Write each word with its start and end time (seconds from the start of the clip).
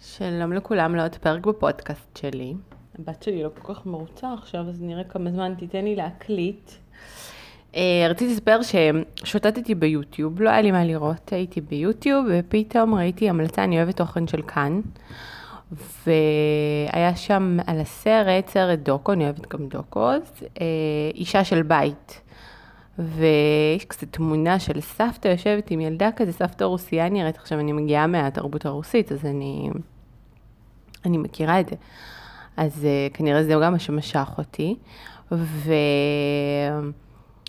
שלום 0.00 0.52
לכולם 0.52 0.94
לעוד 0.94 1.16
פרק 1.16 1.46
בפודקאסט 1.46 2.16
שלי. 2.16 2.54
הבת 2.98 3.22
שלי 3.22 3.42
לא 3.42 3.48
כל 3.58 3.74
כך 3.74 3.86
מרוצה 3.86 4.32
עכשיו, 4.32 4.68
אז 4.68 4.82
נראה 4.82 5.04
כמה 5.04 5.30
זמן 5.30 5.54
תיתן 5.58 5.84
לי 5.84 5.96
להקליט. 5.96 6.70
אה, 7.76 8.06
רציתי 8.10 8.32
לספר 8.32 8.58
ששוטטתי 8.62 9.74
ביוטיוב, 9.74 10.42
לא 10.42 10.50
היה 10.50 10.62
לי 10.62 10.70
מה 10.70 10.84
לראות, 10.84 11.32
הייתי 11.32 11.60
ביוטיוב, 11.60 12.26
ופתאום 12.30 12.94
ראיתי 12.94 13.28
המלצה, 13.28 13.64
אני 13.64 13.76
אוהבת 13.76 13.96
תוכן 13.96 14.26
של 14.26 14.42
כאן. 14.42 14.80
והיה 16.06 17.16
שם 17.16 17.58
על 17.66 17.80
הסרט, 17.80 18.48
סרט 18.48 18.78
דוקו, 18.78 19.12
אני 19.12 19.24
אוהבת 19.24 19.52
גם 19.52 19.68
דוקו,ס 19.68 20.42
אה, 20.42 20.66
אישה 21.14 21.44
של 21.44 21.62
בית. 21.62 22.20
ויש 22.98 23.84
כזה 23.84 24.06
תמונה 24.06 24.58
של 24.58 24.80
סבתא 24.80 25.28
יושבת 25.28 25.70
עם 25.70 25.80
ילדה 25.80 26.10
כזה, 26.16 26.32
סבתא 26.32 26.64
רוסייה 26.64 27.08
נראית, 27.08 27.36
עכשיו 27.36 27.58
אני 27.58 27.72
מגיעה 27.72 28.06
מהתרבות 28.06 28.66
הרוסית, 28.66 29.12
אז 29.12 29.24
אני, 29.24 29.70
אני 31.04 31.18
מכירה 31.18 31.60
את 31.60 31.68
זה. 31.68 31.76
אז 32.56 32.84
uh, 32.84 33.16
כנראה 33.16 33.44
זה 33.44 33.54
גם 33.62 33.72
מה 33.72 33.78
שמשך 33.78 34.28
אותי. 34.38 34.76
ו... 35.32 35.72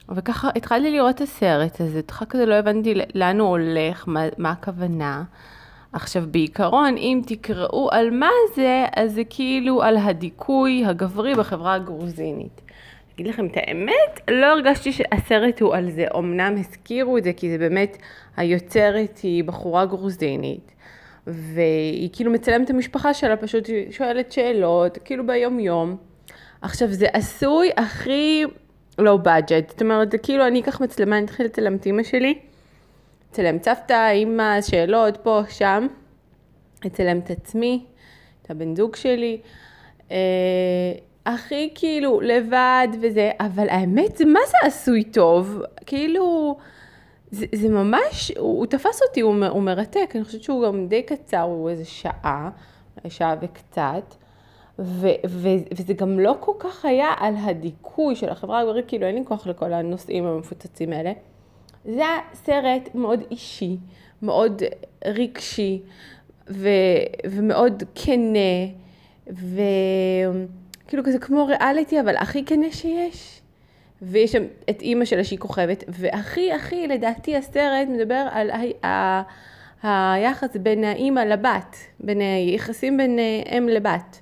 וככה 0.09 0.49
התחלתי 0.55 0.91
לראות 0.91 1.15
את 1.15 1.21
הסרט 1.21 1.81
הזה, 1.81 1.99
התחלתי 1.99 2.31
כזה 2.31 2.45
לא 2.45 2.53
הבנתי 2.53 2.93
לאן 3.15 3.39
הוא 3.39 3.49
הולך, 3.49 4.03
מה, 4.07 4.23
מה 4.37 4.51
הכוונה. 4.51 5.23
עכשיו 5.93 6.23
בעיקרון, 6.31 6.97
אם 6.97 7.21
תקראו 7.27 7.89
על 7.91 8.09
מה 8.09 8.29
זה, 8.55 8.85
אז 8.95 9.13
זה 9.13 9.21
כאילו 9.29 9.83
על 9.83 9.97
הדיכוי 9.97 10.85
הגברי 10.85 11.35
בחברה 11.35 11.73
הגרוזינית. 11.73 12.61
אגיד 13.15 13.27
לכם 13.27 13.45
את 13.45 13.51
האמת, 13.55 14.31
לא 14.31 14.45
הרגשתי 14.45 14.91
שהסרט 14.91 15.61
הוא 15.61 15.75
על 15.75 15.91
זה. 15.91 16.05
אמנם 16.17 16.55
הזכירו 16.59 17.17
את 17.17 17.23
זה, 17.23 17.33
כי 17.33 17.51
זה 17.51 17.57
באמת, 17.57 17.97
היוצרת 18.37 19.19
היא 19.23 19.43
בחורה 19.43 19.85
גרוזינית, 19.85 20.71
והיא 21.27 22.09
כאילו 22.13 22.31
מצלמת 22.31 22.65
את 22.65 22.69
המשפחה 22.69 23.13
שלה, 23.13 23.37
פשוט 23.37 23.69
שואלת 23.91 24.31
שאלות, 24.31 24.97
כאילו 25.05 25.27
ביום 25.27 25.59
יום. 25.59 25.97
עכשיו, 26.61 26.87
זה 26.91 27.07
עשוי 27.13 27.69
הכי 27.77 28.43
לא 28.99 29.17
בדג'ט, 29.17 29.69
זאת 29.69 29.81
אומרת, 29.81 30.11
זה 30.11 30.17
כאילו 30.17 30.47
אני 30.47 30.61
אקח 30.61 30.81
מצלמה, 30.81 31.17
אני 31.17 31.25
אתחיל 31.25 31.45
לצלם 31.45 31.75
את 31.75 31.85
אימא 31.85 32.03
שלי, 32.03 32.39
אצלם 33.31 33.57
סבתא, 33.63 34.09
אימא, 34.11 34.61
שאלות, 34.61 35.17
פה, 35.17 35.41
שם, 35.49 35.87
אצלם 36.87 37.19
את 37.19 37.31
עצמי, 37.31 37.85
את 38.41 38.51
הבן 38.51 38.75
זוג 38.75 38.95
שלי. 38.95 39.37
הכי 41.25 41.69
כאילו 41.75 42.21
לבד 42.21 42.87
וזה, 43.01 43.31
אבל 43.39 43.69
האמת 43.69 44.21
מה 44.21 44.39
זה 44.47 44.57
עשוי 44.63 45.03
טוב, 45.03 45.61
כאילו, 45.85 46.57
זה, 47.31 47.45
זה 47.55 47.69
ממש, 47.69 48.31
הוא, 48.37 48.57
הוא 48.57 48.65
תפס 48.65 49.01
אותי, 49.07 49.21
הוא, 49.21 49.45
הוא 49.45 49.61
מרתק, 49.61 50.11
אני 50.15 50.23
חושבת 50.23 50.43
שהוא 50.43 50.65
גם 50.65 50.87
די 50.87 51.03
קצר, 51.03 51.41
הוא 51.41 51.69
איזה 51.69 51.85
שעה, 51.85 52.49
שעה 53.09 53.35
וקצת. 53.41 54.15
ו, 54.79 55.07
ו, 55.27 55.47
וזה 55.77 55.93
גם 55.93 56.19
לא 56.19 56.37
כל 56.39 56.51
כך 56.59 56.85
היה 56.85 57.07
על 57.17 57.33
הדיכוי 57.37 58.15
של 58.15 58.29
החברה 58.29 58.59
הגברית, 58.59 58.85
כאילו 58.87 59.07
אין 59.07 59.15
לי 59.15 59.21
כוח 59.25 59.47
לכל 59.47 59.73
הנושאים 59.73 60.25
המפוצצים 60.25 60.93
האלה. 60.93 61.11
זה 61.85 61.91
היה 61.91 62.19
סרט 62.33 62.95
מאוד 62.95 63.19
אישי, 63.31 63.77
מאוד 64.21 64.61
רגשי 65.05 65.81
ו, 66.49 66.69
ומאוד 67.25 67.83
כנה, 67.95 68.65
ו... 69.33 69.61
כאילו 70.87 71.03
כזה 71.03 71.19
כמו 71.19 71.45
ריאליטי, 71.45 71.99
אבל 71.99 72.17
הכי 72.17 72.45
כנה 72.45 72.71
שיש. 72.71 73.41
ויש 74.01 74.31
שם 74.31 74.43
את 74.69 74.81
אימא 74.81 75.05
שלה 75.05 75.23
שהיא 75.23 75.39
כוכבת, 75.39 75.83
והכי 75.87 76.51
הכי 76.53 76.87
לדעתי 76.87 77.37
הסרט 77.37 77.87
מדבר 77.87 78.27
על 78.31 78.51
ה- 78.83 79.21
היחס 79.83 80.57
בין 80.57 80.83
האימא 80.83 81.19
לבת, 81.19 81.75
בין 81.99 82.19
היחסים 82.19 82.97
בין 82.97 83.19
אם 83.57 83.69
לבת. 83.71 84.21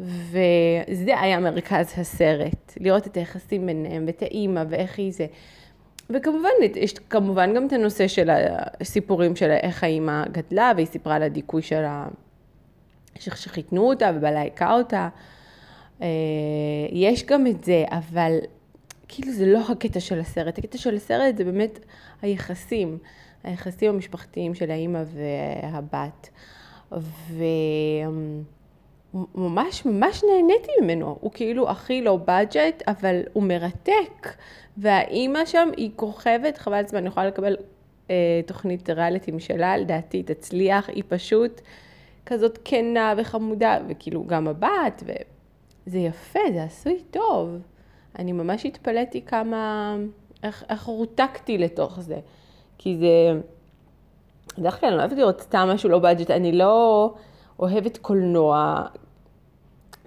וזה 0.00 1.20
היה 1.20 1.38
מרכז 1.40 1.92
הסרט, 1.96 2.72
לראות 2.80 3.06
את 3.06 3.16
היחסים 3.16 3.66
ביניהם 3.66 4.04
ואת 4.06 4.22
האימא 4.22 4.62
ואיך 4.68 4.98
היא 4.98 5.12
זה. 5.12 5.26
וכמובן, 6.10 6.48
יש 6.76 6.92
כמובן 7.10 7.54
גם 7.54 7.66
את 7.66 7.72
הנושא 7.72 8.08
של 8.08 8.30
הסיפורים 8.80 9.36
של 9.36 9.50
איך 9.50 9.84
האימא 9.84 10.24
גדלה, 10.32 10.72
והיא 10.76 10.86
סיפרה 10.86 11.16
על 11.16 11.22
הדיכוי 11.22 11.62
שלה, 11.62 12.06
שחיתנו 13.18 13.88
אותה 13.88 14.10
ובעלה 14.14 14.40
היכה 14.40 14.74
אותה. 14.74 15.08
אה, 16.02 16.06
יש 16.92 17.24
גם 17.24 17.46
את 17.46 17.64
זה, 17.64 17.84
אבל 17.88 18.38
כאילו 19.08 19.32
זה 19.32 19.46
לא 19.46 19.60
הקטע 19.68 20.00
של 20.00 20.20
הסרט, 20.20 20.58
הקטע 20.58 20.78
של 20.78 20.96
הסרט 20.96 21.36
זה 21.36 21.44
באמת 21.44 21.78
היחסים, 22.22 22.98
היחסים 23.44 23.94
המשפחתיים 23.94 24.54
של 24.54 24.70
האימא 24.70 25.02
והבת. 25.14 26.30
וממש 29.34 29.86
ממש 29.86 30.24
נהניתי 30.24 30.70
ממנו, 30.82 31.18
הוא 31.20 31.30
כאילו 31.34 31.70
הכי 31.70 32.02
לא 32.02 32.16
בדג'ט, 32.16 32.82
אבל 32.86 33.22
הוא 33.32 33.42
מרתק. 33.42 34.36
והאימא 34.76 35.44
שם 35.44 35.68
היא 35.76 35.90
כוכבת, 35.96 36.58
חבל 36.58 36.86
זמן, 36.86 36.98
אני 36.98 37.08
יכולה 37.08 37.26
לקבל 37.26 37.56
אה, 38.10 38.40
תוכנית 38.46 38.90
ריאליטי 38.90 39.30
משלה, 39.30 39.76
לדעתי 39.76 40.22
תצליח, 40.22 40.88
היא 40.88 41.04
פשוט 41.08 41.60
כזאת 42.26 42.58
כנה 42.64 43.14
וחמודה, 43.16 43.78
וכאילו 43.88 44.26
גם 44.26 44.48
הבת, 44.48 45.02
ו... 45.06 45.12
זה 45.88 45.98
יפה, 45.98 46.38
זה 46.52 46.62
עשוי 46.62 47.02
טוב. 47.10 47.58
אני 48.18 48.32
ממש 48.32 48.66
התפלאתי 48.66 49.22
כמה, 49.22 49.96
איך, 50.42 50.64
איך 50.68 50.82
רותקתי 50.82 51.58
לתוך 51.58 52.00
זה. 52.00 52.18
כי 52.78 52.96
זה, 52.96 53.40
בדרך 54.58 54.80
כלל 54.80 54.88
אני 54.88 54.96
לא 54.96 55.02
אוהבת 55.02 55.18
לראות 55.18 55.40
סתם 55.40 55.68
משהו 55.74 55.88
לא 55.88 55.98
בדג'ט, 55.98 56.30
אני 56.30 56.52
לא 56.52 57.14
אוהבת 57.58 57.98
קולנוע, 57.98 58.82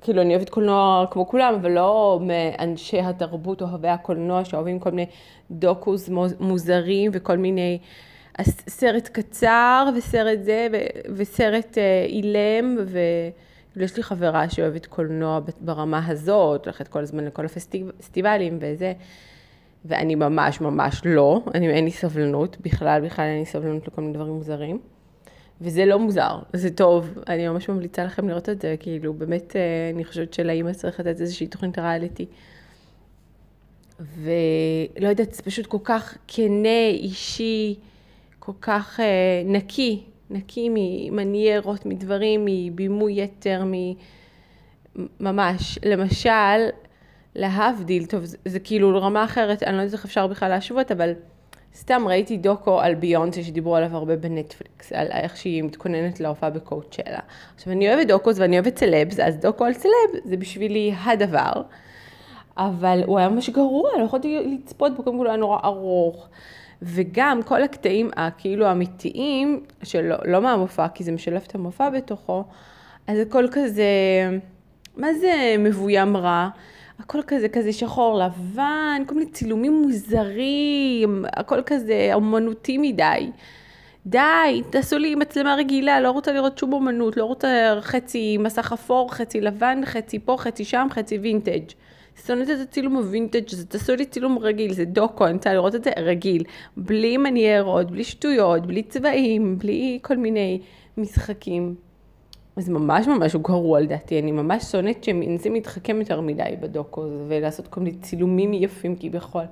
כאילו 0.01 0.21
אני 0.21 0.35
אוהבת 0.35 0.49
קולנוע 0.49 1.05
כמו 1.11 1.27
כולם, 1.27 1.53
אבל 1.53 1.71
לא 1.71 2.19
מאנשי 2.21 2.99
התרבות 2.99 3.61
אוהבי 3.61 3.87
הקולנוע 3.87 4.45
שאוהבים 4.45 4.79
כל 4.79 4.91
מיני 4.91 5.11
דוקוס 5.51 6.09
מוזרים 6.39 7.11
וכל 7.13 7.37
מיני 7.37 7.79
סרט 8.69 9.07
קצר 9.07 9.89
וסרט 9.97 10.39
זה 10.43 10.67
וסרט 11.15 11.77
אה, 11.77 12.05
אילם 12.07 12.77
ו... 12.85 12.99
יש 13.75 13.97
לי 13.97 14.03
חברה 14.03 14.49
שאוהבת 14.49 14.85
קולנוע 14.85 15.39
ברמה 15.59 16.07
הזאת, 16.07 16.65
הולכת 16.65 16.87
כל 16.87 16.99
הזמן 16.99 17.25
לכל 17.25 17.45
הפסטיבלים 17.45 18.57
וזה, 18.61 18.93
ואני 19.85 20.15
ממש 20.15 20.61
ממש 20.61 21.01
לא, 21.05 21.41
אני, 21.53 21.69
אין 21.69 21.85
לי 21.85 21.91
סבלנות, 21.91 22.57
בכלל 22.61 23.01
בכלל 23.05 23.25
אין 23.25 23.39
לי 23.39 23.45
סבלנות 23.45 23.87
לכל 23.87 24.01
מיני 24.01 24.13
דברים 24.13 24.33
מוזרים. 24.33 24.79
וזה 25.61 25.85
לא 25.85 25.99
מוזר, 25.99 26.39
זה 26.53 26.75
טוב, 26.75 27.17
אני 27.27 27.47
ממש 27.47 27.69
ממליצה 27.69 28.03
לכם 28.03 28.29
לראות 28.29 28.49
את 28.49 28.61
זה, 28.61 28.75
כאילו 28.79 29.13
באמת 29.13 29.55
אה, 29.55 29.61
אני 29.93 30.05
חושבת 30.05 30.33
שלאימא 30.33 30.73
צריך 30.73 30.99
לתת 30.99 31.21
איזושהי 31.21 31.47
תוכנית 31.47 31.79
ריאליטי. 31.79 32.25
ולא 33.99 35.07
יודעת, 35.07 35.33
זה 35.33 35.43
פשוט 35.43 35.65
כל 35.65 35.77
כך 35.83 36.17
כנה, 36.27 36.87
אישי, 36.89 37.75
כל 38.39 38.51
כך 38.61 38.99
אה, 38.99 39.43
נקי, 39.45 40.03
נקי 40.31 40.69
ממניירות, 40.71 41.85
מדברים, 41.85 42.45
מבימוי 42.45 43.21
יתר, 43.21 43.63
ממש. 45.19 45.79
למשל, 45.85 46.69
להבדיל, 47.35 48.05
טוב, 48.05 48.25
זה, 48.25 48.37
זה 48.45 48.59
כאילו 48.59 49.01
רמה 49.01 49.23
אחרת, 49.23 49.63
אני 49.63 49.77
לא 49.77 49.81
יודעת 49.81 49.93
איך 49.93 50.05
אפשר 50.05 50.27
בכלל 50.27 50.49
להשוות, 50.49 50.91
אבל 50.91 51.13
סתם 51.75 52.03
ראיתי 52.07 52.37
דוקו 52.37 52.81
על 52.81 52.95
ביונסה 52.95 53.43
שדיברו 53.43 53.75
עליו 53.75 53.97
הרבה 53.97 54.15
בנטפליקס, 54.15 54.93
על 54.93 55.07
איך 55.11 55.37
שהיא 55.37 55.63
מתכוננת 55.63 56.19
להופעה 56.19 56.49
בקואוצ'לה. 56.49 57.19
עכשיו, 57.55 57.73
אני 57.73 57.93
אוהבת 57.93 58.07
דוקוס 58.07 58.39
ואני 58.39 58.59
אוהבת 58.59 58.77
סלבס, 58.77 59.19
אז 59.19 59.37
דוקו 59.37 59.65
על 59.65 59.73
סלב 59.73 60.21
זה 60.25 60.37
בשבילי 60.37 60.93
הדבר. 61.03 61.51
אבל 62.57 63.01
הוא 63.05 63.19
היה 63.19 63.29
ממש 63.29 63.49
גרוע, 63.49 63.89
לא 63.99 64.03
יכולתי 64.03 64.37
לצפות 64.45 64.95
בו, 64.95 65.03
קודם 65.03 65.17
כל 65.17 65.25
הוא 65.25 65.31
היה 65.31 65.37
נורא 65.37 65.59
ארוך. 65.63 66.27
וגם 66.81 67.43
כל 67.43 67.63
הקטעים 67.63 68.09
הכאילו 68.15 68.65
האמיתיים, 68.65 69.63
שלא 69.83 70.15
לא 70.25 70.41
מהמופע, 70.41 70.87
כי 70.87 71.03
זה 71.03 71.11
משלב 71.11 71.41
את 71.47 71.55
המופע 71.55 71.89
בתוכו, 71.89 72.43
אז 73.07 73.19
הכל 73.19 73.47
כזה, 73.51 73.83
מה 74.97 75.13
זה 75.13 75.55
מבוים 75.59 76.17
רע? 76.17 76.49
הכל 76.99 77.19
כזה, 77.27 77.49
כזה 77.49 77.73
שחור 77.73 78.19
לבן, 78.19 79.01
כל 79.07 79.15
מיני 79.15 79.31
צילומים 79.31 79.81
מוזרים, 79.81 81.25
הכל 81.33 81.61
כזה 81.65 82.09
אומנותי 82.13 82.77
מדי. 82.77 83.31
די, 84.05 84.61
תעשו 84.69 84.97
לי 84.97 85.15
מצלמה 85.15 85.55
רגילה, 85.55 86.01
לא 86.01 86.11
רוצה 86.11 86.31
לראות 86.31 86.57
שום 86.57 86.73
אומנות, 86.73 87.17
לא 87.17 87.25
רוצה 87.25 87.77
חצי 87.81 88.37
מסך 88.37 88.71
אפור, 88.73 89.13
חצי 89.13 89.41
לבן, 89.41 89.81
חצי 89.85 90.19
פה, 90.19 90.35
חצי 90.39 90.65
שם, 90.65 90.87
חצי 90.91 91.17
וינטג'. 91.17 91.65
שונאת 92.25 92.49
את 92.49 92.67
הצילום 92.67 92.95
הווינטג', 92.95 93.49
זה 93.49 93.65
תעשו 93.65 93.95
לי 93.95 94.05
צילום 94.05 94.37
רגיל, 94.37 94.73
זה 94.73 94.85
דוקו, 94.85 95.25
אני 95.25 95.33
רוצה 95.33 95.53
לראות 95.53 95.75
את 95.75 95.83
זה 95.83 95.91
רגיל, 95.97 96.43
בלי 96.77 97.17
מניירות, 97.17 97.91
בלי 97.91 98.03
שטויות, 98.03 98.65
בלי 98.65 98.83
צבעים, 98.83 99.57
בלי 99.57 99.99
כל 100.01 100.17
מיני 100.17 100.61
משחקים. 100.97 101.75
אז 102.55 102.69
ממש 102.69 103.07
ממש 103.07 103.35
גרוע 103.35 103.79
לדעתי, 103.79 104.19
אני 104.19 104.31
ממש 104.31 104.63
שונאת 104.63 105.03
שהם 105.03 105.19
מנסים 105.19 105.53
להתחכם 105.53 105.99
יותר 105.99 106.21
מדי 106.21 106.55
בדוקו 106.59 107.05
ולעשות 107.27 107.67
כל 107.67 107.81
מיני 107.81 107.97
צילומים 107.97 108.53
יפים 108.53 108.95
כביכול, 108.95 109.43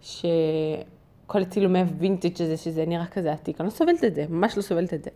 שכל 0.00 1.42
הצילומי 1.42 1.80
הווינטג' 1.80 2.42
הזה, 2.42 2.56
שזה 2.56 2.86
נראה 2.86 3.06
כזה 3.06 3.32
עתיק, 3.32 3.60
אני 3.60 3.66
לא 3.66 3.70
סובלת 3.70 4.04
את 4.04 4.14
זה, 4.14 4.24
ממש 4.28 4.56
לא 4.56 4.62
סובלת 4.62 4.94
את 4.94 5.04
זה. 5.04 5.10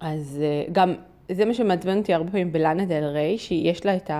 אז 0.00 0.40
אה, 0.42 0.64
גם, 0.72 0.94
זה 1.32 1.44
מה 1.44 1.54
שמעצבן 1.54 1.98
אותי 1.98 2.14
הרבה 2.14 2.30
פעמים 2.30 2.52
בלאנה 2.52 2.84
דל 2.84 3.04
ריי, 3.04 3.38
שיש 3.38 3.86
לה 3.86 3.96
את 3.96 4.10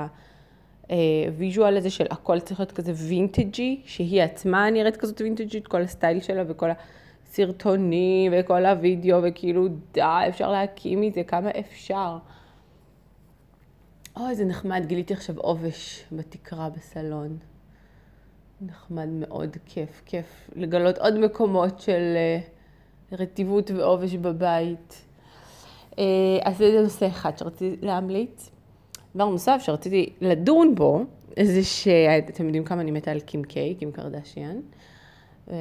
ה 1.27 1.34
visual 1.34 1.77
הזה 1.77 1.91
של 1.91 2.07
הכל 2.11 2.41
צריך 2.41 2.61
להיות 2.61 2.73
כזה 2.73 2.93
וינטג'י, 2.97 3.81
שהיא 3.85 4.23
עצמה 4.23 4.71
נראית 4.71 4.97
כזאת 4.97 5.21
וינטג'ית, 5.21 5.69
כל 5.69 5.83
הסטייל 5.83 6.21
שלה 6.21 6.43
וכל 6.49 6.69
הסרטונים 7.27 8.33
וכל 8.37 8.67
הוידאו, 8.67 9.19
וכאילו 9.23 9.69
די, 9.93 10.01
אפשר 10.29 10.51
להקיא 10.51 11.01
מזה 11.01 11.23
כמה 11.25 11.51
אפשר. 11.59 12.19
אוי, 14.17 14.31
איזה 14.31 14.45
נחמד, 14.45 14.83
גיליתי 14.87 15.15
עכשיו 15.15 15.39
עובש 15.39 16.05
בתקרה 16.13 16.71
בסלון. 16.71 17.39
נחמד 18.61 19.09
מאוד, 19.09 19.57
כיף, 19.67 20.03
כיף 20.07 20.51
לגלות 20.57 20.99
עוד 20.99 21.19
מקומות 21.19 21.81
של 21.81 22.15
אה, 22.17 22.39
רטיבות 23.13 23.71
ועובש 23.71 24.15
בבית. 24.15 25.05
אה, 25.99 26.05
אז 26.43 26.57
זה 26.57 26.81
נושא 26.83 27.09
אחד 27.09 27.39
שרציתי 27.39 27.87
להמליץ. 27.87 28.52
דבר 29.17 29.25
נוסף 29.25 29.61
שרציתי 29.65 30.13
לדון 30.21 30.75
בו, 30.75 31.05
זה 31.43 31.65
שאתם 31.65 32.45
יודעים 32.45 32.65
כמה 32.65 32.81
אני 32.81 32.91
מתה 32.91 33.11
על 33.11 33.21
קים 33.21 33.45
קיי, 33.45 33.75
קים 33.75 33.93
קרדשיאן. 33.93 34.57
אה, 35.51 35.57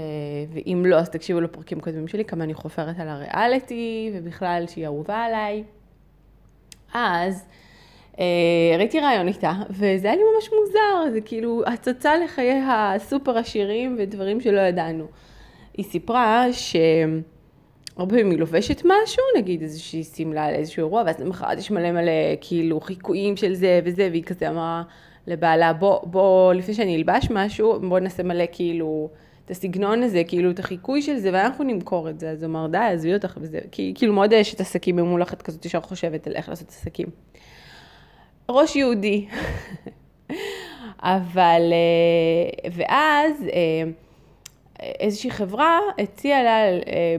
ואם 0.53 0.83
לא, 0.87 0.95
אז 0.95 1.09
תקשיבו 1.09 1.41
לפרקים 1.41 1.79
קודמים 1.79 2.07
שלי, 2.07 2.25
כמה 2.25 2.43
אני 2.43 2.53
חופרת 2.53 2.99
על 2.99 3.09
הריאליטי, 3.09 4.11
ובכלל 4.13 4.63
שהיא 4.67 4.85
אהובה 4.85 5.17
עליי. 5.17 5.63
אז 6.93 7.45
אה, 8.19 8.75
ראיתי 8.77 8.99
רעיון 8.99 9.27
איתה, 9.27 9.53
וזה 9.69 10.07
היה 10.07 10.15
לי 10.15 10.21
ממש 10.35 10.49
מוזר, 10.59 11.11
זה 11.11 11.21
כאילו 11.21 11.63
הצצה 11.67 12.17
לחיי 12.17 12.61
הסופר 12.69 13.37
עשירים 13.37 13.95
ודברים 13.99 14.41
שלא 14.41 14.59
ידענו. 14.61 15.05
היא 15.77 15.85
סיפרה 15.85 16.45
שהרבה 17.95 18.09
פעמים 18.09 18.31
היא 18.31 18.39
לובשת 18.39 18.81
משהו, 18.85 19.23
נגיד 19.37 19.61
איזושהי 19.61 20.03
שמלה 20.03 20.45
על 20.45 20.53
איזשהו 20.53 20.79
אירוע, 20.79 21.03
ואז 21.05 21.19
למחרת 21.19 21.57
יש 21.57 21.71
מלא 21.71 21.91
מלא 21.91 22.11
כאילו 22.41 22.81
חיקויים 22.81 23.37
של 23.37 23.53
זה 23.53 23.79
וזה, 23.83 24.07
והיא 24.11 24.23
כזה 24.23 24.49
אמרה 24.49 24.83
לבעלה, 25.27 25.73
בוא, 25.73 25.99
בוא, 26.03 26.53
לפני 26.53 26.73
שאני 26.73 26.95
אלבש 26.95 27.27
משהו, 27.31 27.79
בוא 27.89 27.99
נעשה 27.99 28.23
מלא 28.23 28.45
כאילו... 28.51 29.09
את 29.45 29.51
הסגנון 29.51 30.03
הזה, 30.03 30.23
כאילו 30.27 30.51
את 30.51 30.59
החיקוי 30.59 31.01
של 31.01 31.17
זה, 31.17 31.29
ואנחנו 31.33 31.63
נמכור 31.63 32.09
את 32.09 32.19
זה. 32.19 32.29
אז 32.29 32.43
הוא 32.43 32.49
אמר, 32.49 32.67
די, 32.67 32.77
עזבי 32.77 33.13
אותך 33.13 33.37
וזה, 33.41 33.59
כי, 33.71 33.93
כאילו 33.95 34.13
מאוד 34.13 34.33
יש 34.33 34.53
את 34.53 34.59
עסקים 34.59 34.95
ממולכת 34.95 35.41
כזאת, 35.41 35.65
ישר 35.65 35.81
חושבת 35.81 36.27
על 36.27 36.35
איך 36.35 36.49
לעשות 36.49 36.69
עסקים. 36.69 37.07
ראש 38.49 38.75
יהודי. 38.75 39.27
אבל, 40.99 41.61
אה, 41.71 42.69
ואז 42.71 43.43
אה, 43.53 43.91
איזושהי 44.81 45.31
חברה 45.31 45.79
הציעה 45.99 46.43
לה 46.43 46.65
אה, 46.65 47.15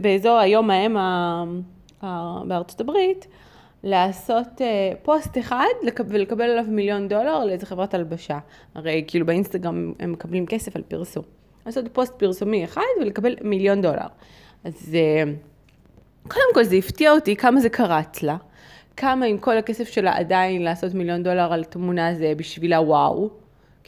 באזור 0.00 0.38
היום 0.38 0.70
ההם 0.70 0.96
בארצות 2.48 2.80
הברית, 2.80 3.26
לעשות 3.82 4.60
פוסט 5.02 5.38
אחד 5.38 5.64
ולקבל 6.08 6.44
עליו 6.44 6.64
מיליון 6.68 7.08
דולר 7.08 7.44
לאיזה 7.44 7.66
חברת 7.66 7.94
הלבשה. 7.94 8.38
הרי 8.74 9.04
כאילו 9.06 9.26
באינסטגרם 9.26 9.92
הם 10.00 10.12
מקבלים 10.12 10.46
כסף 10.46 10.76
על 10.76 10.82
פרסום. 10.82 11.22
לעשות 11.66 11.84
פוסט 11.92 12.14
פרסומי 12.18 12.64
אחד 12.64 12.82
ולקבל 13.00 13.36
מיליון 13.42 13.82
דולר. 13.82 14.06
אז 14.64 14.96
קודם 16.28 16.54
כל 16.54 16.64
זה 16.64 16.76
הפתיע 16.76 17.12
אותי 17.12 17.36
כמה 17.36 17.60
זה 17.60 17.68
קרץ 17.68 18.22
לה. 18.22 18.36
כמה 18.96 19.26
עם 19.26 19.38
כל 19.38 19.56
הכסף 19.56 19.88
שלה 19.88 20.16
עדיין 20.16 20.62
לעשות 20.62 20.94
מיליון 20.94 21.22
דולר 21.22 21.52
על 21.52 21.64
תמונה 21.64 22.14
זה 22.14 22.32
בשבילה 22.36 22.80
וואו. 22.80 23.30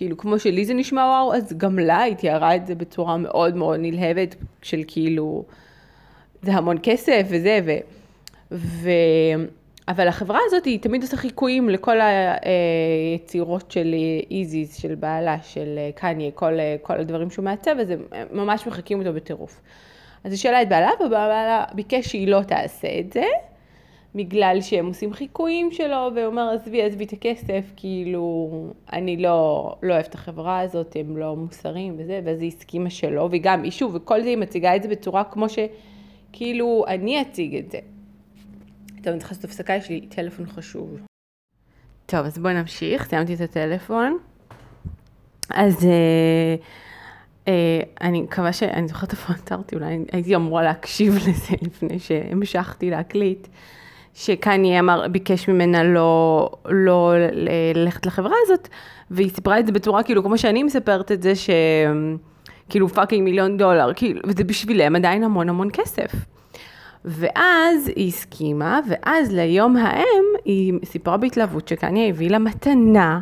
כאילו, 0.00 0.16
כמו 0.16 0.38
שלי 0.38 0.64
זה 0.64 0.74
נשמע 0.74 1.00
וואו, 1.00 1.34
אז 1.34 1.52
גם 1.56 1.78
לה 1.78 2.02
היא 2.02 2.16
תיארה 2.16 2.56
את 2.56 2.66
זה 2.66 2.74
בצורה 2.74 3.16
מאוד 3.16 3.56
מאוד 3.56 3.80
נלהבת, 3.82 4.34
של 4.62 4.82
כאילו, 4.86 5.44
זה 6.42 6.52
המון 6.52 6.76
כסף 6.82 7.26
וזה, 7.28 7.60
ו... 7.64 7.70
ו... 8.52 8.90
אבל 9.88 10.08
החברה 10.08 10.38
הזאת 10.46 10.64
היא 10.64 10.80
תמיד 10.80 11.02
עושה 11.02 11.16
חיקויים 11.16 11.68
לכל 11.68 11.96
היצירות 12.00 13.70
של 13.70 13.94
איזיז, 14.30 14.76
של 14.76 14.94
בעלה, 14.94 15.36
של 15.42 15.78
קניה, 15.94 16.30
כל, 16.30 16.52
כל 16.82 17.00
הדברים 17.00 17.30
שהוא 17.30 17.44
מעצב, 17.44 17.76
אז 17.80 17.90
הם 17.90 18.02
ממש 18.30 18.66
מחקים 18.66 18.98
אותו 18.98 19.12
בטירוף. 19.12 19.60
אז 20.24 20.32
היא 20.32 20.38
שאלה 20.38 20.62
את 20.62 20.68
בעלה, 20.68 20.90
ובעלה 21.06 21.64
ביקש 21.74 22.08
שהיא 22.08 22.28
לא 22.28 22.42
תעשה 22.42 22.88
את 23.00 23.12
זה. 23.12 23.24
בגלל 24.14 24.58
שהם 24.60 24.86
עושים 24.86 25.12
חיקויים 25.12 25.72
שלו, 25.72 26.10
והוא 26.14 26.26
אומר, 26.26 26.50
עזבי, 26.54 26.82
עזבי 26.82 27.04
את 27.04 27.12
הכסף, 27.12 27.64
כאילו, 27.76 28.50
אני 28.92 29.16
לא, 29.16 29.74
לא 29.82 29.94
אוהב 29.94 30.04
את 30.04 30.14
החברה 30.14 30.60
הזאת, 30.60 30.96
הם 31.00 31.16
לא 31.16 31.36
מוסריים 31.36 31.96
וזה, 31.98 32.20
ואז 32.24 32.40
היא 32.40 32.48
הסכימה 32.48 32.90
שלא, 32.90 33.28
וגם, 33.32 33.70
שוב, 33.70 33.94
וכל 33.94 34.22
זה 34.22 34.28
היא 34.28 34.36
מציגה 34.36 34.76
את 34.76 34.82
זה 34.82 34.88
בצורה 34.88 35.24
כמו 35.24 35.46
שכאילו 35.48 36.84
אני 36.88 37.22
אציג 37.22 37.56
את 37.56 37.70
זה. 37.70 37.78
טוב, 39.02 39.08
אני 39.08 39.18
צריכה 39.18 39.34
לעשות 39.34 39.44
הפסקה, 39.44 39.74
יש 39.74 39.88
לי 39.88 40.00
טלפון 40.00 40.46
חשוב. 40.46 41.00
טוב, 42.06 42.26
אז 42.26 42.38
בואי 42.38 42.54
נמשיך, 42.54 43.08
סיימתי 43.08 43.34
את 43.34 43.40
הטלפון. 43.40 44.18
אז 45.50 45.84
אה, 45.84 46.56
אה, 47.48 47.80
אני 48.00 48.22
מקווה 48.22 48.52
ש... 48.52 48.62
אני 48.62 48.88
זוכרת 48.88 49.12
איפה 49.12 49.32
עצרתי, 49.32 49.74
אולי 49.74 49.98
הייתי 50.12 50.36
אמורה 50.36 50.62
להקשיב 50.62 51.14
לזה 51.16 51.56
לפני 51.62 51.98
שהמשכתי 51.98 52.90
להקליט. 52.90 53.48
שקניה 54.14 54.80
אמר, 54.80 55.08
ביקש 55.08 55.48
ממנה 55.48 55.82
לא, 55.84 56.50
לא 56.68 57.12
ללכת 57.74 58.06
לחברה 58.06 58.34
הזאת, 58.42 58.68
והיא 59.10 59.30
סיפרה 59.30 59.58
את 59.58 59.66
זה 59.66 59.72
בצורה 59.72 60.02
כאילו, 60.02 60.22
כמו 60.22 60.38
שאני 60.38 60.62
מספרת 60.62 61.12
את 61.12 61.22
זה, 61.22 61.32
שכאילו 62.66 62.88
fucking 62.88 63.24
מיליון 63.24 63.56
דולר, 63.56 63.92
כאילו, 63.96 64.20
וזה 64.26 64.44
בשבילם 64.44 64.96
עדיין 64.96 65.24
המון 65.24 65.48
המון 65.48 65.68
כסף. 65.72 66.12
ואז 67.04 67.88
היא 67.96 68.08
הסכימה, 68.08 68.80
ואז 68.88 69.32
ליום 69.32 69.76
האם 69.76 70.24
היא 70.44 70.72
סיפרה 70.84 71.16
בהתלהבות 71.16 71.68
שקניה 71.68 72.08
הביא 72.08 72.30
לה 72.30 72.38
מתנה, 72.38 73.20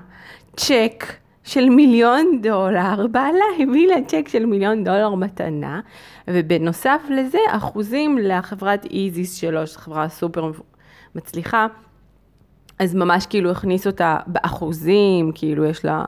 צ'ק 0.57 1.05
של 1.45 1.69
מיליון 1.69 2.41
דולר, 2.43 3.07
בעלה 3.11 3.45
הביא 3.59 3.89
לה 3.89 3.95
צ'ק 4.07 4.29
של 4.29 4.47
מיליון 4.47 4.85
דולר 4.85 5.15
מתנה, 5.15 5.81
ובנוסף 6.29 7.01
לזה 7.11 7.39
אחוזים 7.51 8.19
לחברת 8.19 8.87
איזיס 8.91 9.35
שלו, 9.35 9.67
שזו 9.67 9.79
חברה 9.79 10.09
סופר 10.09 10.51
מצליחה, 11.15 11.67
אז 12.79 12.95
ממש 12.95 13.27
כאילו 13.27 13.51
הכניס 13.51 13.87
אותה 13.87 14.17
באחוזים, 14.27 15.33
כאילו 15.35 15.65
יש 15.65 15.85
לה 15.85 16.05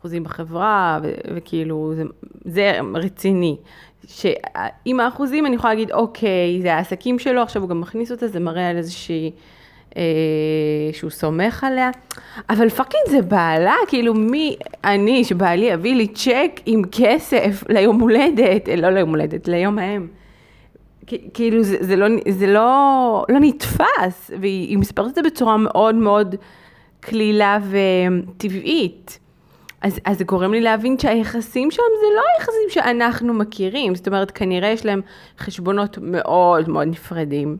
אחוזים 0.00 0.24
בחברה, 0.24 0.98
ו- 1.02 1.14
וכאילו 1.36 1.92
זה, 1.96 2.02
זה 2.44 2.78
רציני. 2.94 3.56
שעם 4.06 5.00
האחוזים 5.00 5.46
אני 5.46 5.56
יכולה 5.56 5.74
להגיד, 5.74 5.92
אוקיי, 5.92 6.62
זה 6.62 6.74
העסקים 6.74 7.18
שלו, 7.18 7.42
עכשיו 7.42 7.62
הוא 7.62 7.70
גם 7.70 7.80
מכניס 7.80 8.12
אותה, 8.12 8.28
זה 8.28 8.40
מראה 8.40 8.70
על 8.70 8.76
איזושהי... 8.76 9.30
אה, 9.96 10.02
שהוא 10.92 11.10
סומך 11.10 11.64
עליה, 11.64 11.90
אבל 12.50 12.68
fucking 12.68 13.02
זה 13.10 13.22
בעלה, 13.22 13.74
כאילו 13.88 14.14
מי 14.14 14.56
אני, 14.84 15.24
שבעלי 15.24 15.66
יביא 15.66 15.94
לי 15.94 16.08
צ'ק 16.08 16.60
עם 16.66 16.82
כסף 16.92 17.64
ליום 17.68 18.00
הולדת, 18.00 18.68
לא 18.76 18.90
ליום 18.90 19.10
הולדת, 19.10 19.48
ליום 19.48 19.78
האם. 19.78 20.08
כאילו 21.34 21.62
זה, 21.62 21.76
זה, 21.80 21.96
לא, 21.96 22.06
זה 22.28 22.46
לא, 22.46 23.24
לא 23.28 23.38
נתפס, 23.40 24.30
והיא 24.40 24.78
מספרת 24.78 25.08
את 25.08 25.14
זה 25.14 25.22
בצורה 25.22 25.56
מאוד 25.56 25.94
מאוד 25.94 26.34
קלילה 27.00 27.58
וטבעית. 27.70 29.18
אז, 29.82 30.00
אז 30.04 30.18
זה 30.18 30.24
גורם 30.24 30.52
לי 30.52 30.60
להבין 30.60 30.98
שהיחסים 30.98 31.70
שם 31.70 31.82
זה 32.00 32.16
לא 32.16 32.22
היחסים 32.38 32.68
שאנחנו 32.68 33.34
מכירים, 33.34 33.94
זאת 33.94 34.06
אומרת 34.06 34.30
כנראה 34.30 34.68
יש 34.68 34.86
להם 34.86 35.00
חשבונות 35.38 35.98
מאוד 36.02 36.68
מאוד 36.68 36.88
נפרדים. 36.88 37.56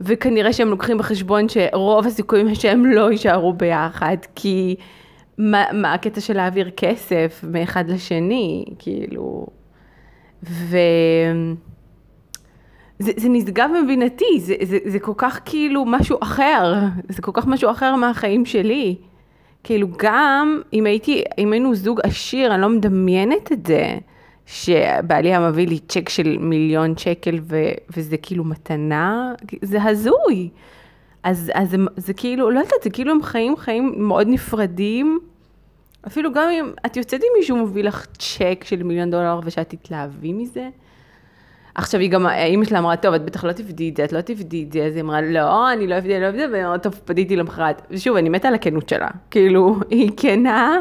וכנראה 0.00 0.52
שהם 0.52 0.68
לוקחים 0.68 0.98
בחשבון 0.98 1.48
שרוב 1.48 2.06
הסיכויים 2.06 2.54
שהם 2.54 2.86
לא 2.86 3.10
יישארו 3.10 3.52
ביחד, 3.52 4.16
כי 4.34 4.76
מה, 5.38 5.64
מה 5.72 5.94
הקטע 5.94 6.20
של 6.20 6.36
להעביר 6.36 6.70
כסף 6.70 7.44
מאחד 7.48 7.88
לשני, 7.88 8.64
כאילו, 8.78 9.46
ו... 10.44 10.76
זה, 13.02 13.12
זה 13.16 13.28
נשגב 13.28 13.70
מבינתי, 13.84 14.38
זה, 14.38 14.54
זה, 14.62 14.78
זה 14.84 14.98
כל 14.98 15.12
כך 15.16 15.40
כאילו 15.44 15.84
משהו 15.84 16.18
אחר, 16.22 16.74
זה 17.08 17.22
כל 17.22 17.32
כך 17.34 17.46
משהו 17.46 17.70
אחר 17.70 17.96
מהחיים 17.96 18.46
שלי. 18.46 18.96
כאילו 19.64 19.88
גם 19.96 20.60
אם 20.72 20.86
הייתי, 20.86 21.22
אם 21.38 21.52
היינו 21.52 21.74
זוג 21.74 22.00
עשיר, 22.02 22.54
אני 22.54 22.62
לא 22.62 22.68
מדמיינת 22.68 23.52
את 23.52 23.66
זה, 23.66 23.98
שבעלי 24.46 25.28
היה 25.28 25.48
מביא 25.50 25.66
לי 25.66 25.78
צ'ק 25.78 26.08
של 26.08 26.38
מיליון 26.38 26.96
שקל 26.96 27.38
ו, 27.42 27.56
וזה 27.96 28.16
כאילו 28.16 28.44
מתנה, 28.44 29.34
זה 29.62 29.82
הזוי. 29.82 30.48
אז, 31.22 31.50
אז 31.54 31.70
זה, 31.70 31.76
זה 31.96 32.14
כאילו, 32.14 32.50
לא 32.50 32.58
יודעת, 32.58 32.82
זה 32.84 32.90
כאילו 32.90 33.12
הם 33.12 33.22
חיים 33.22 33.56
חיים 33.56 33.94
מאוד 33.96 34.28
נפרדים. 34.28 35.18
אפילו 36.06 36.32
גם 36.32 36.48
אם 36.50 36.72
את 36.86 36.96
יוצאת 36.96 37.20
עם 37.20 37.28
מישהו 37.38 37.56
מביא 37.56 37.84
לך 37.84 38.06
צ'ק 38.18 38.64
של 38.64 38.82
מיליון 38.82 39.10
דולר 39.10 39.40
ושאת 39.44 39.68
תתלהבי 39.68 40.32
מזה, 40.32 40.68
עכשיו 41.74 42.00
היא 42.00 42.10
גם, 42.10 42.26
אימא 42.26 42.64
שלה 42.64 42.78
אמרה, 42.78 42.96
טוב, 42.96 43.14
את 43.14 43.24
בטח 43.24 43.44
לא 43.44 43.52
תבדי 43.52 43.88
את 43.88 43.96
זה, 43.96 44.04
את 44.04 44.12
לא 44.12 44.20
תבדי 44.20 44.64
את 44.64 44.72
זה, 44.72 44.84
אז 44.84 44.94
היא 44.94 45.02
אמרה, 45.02 45.20
לא, 45.20 45.72
אני 45.72 45.86
לא 45.86 45.98
אבדי, 45.98 46.14
אני 46.14 46.22
לא 46.22 46.28
אבדי, 46.28 46.46
והיא 46.46 46.64
אמרה, 46.64 46.78
טוב, 46.78 47.00
פדיתי 47.04 47.36
למחרת. 47.36 47.82
ושוב, 47.90 48.16
אני 48.16 48.28
מתה 48.28 48.48
על 48.48 48.54
הכנות 48.54 48.88
שלה. 48.88 49.08
כאילו, 49.30 49.76
היא 49.90 50.10
כנה 50.16 50.78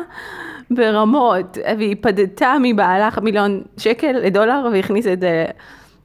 ברמות, 0.71 1.57
והיא 1.77 1.95
פדתה 2.01 2.55
מבעלה 2.61 3.09
מיליון 3.21 3.61
שקל 3.77 4.11
לדולר, 4.11 4.69
והכניסה 4.73 5.13
את 5.13 5.19
זה 5.19 5.45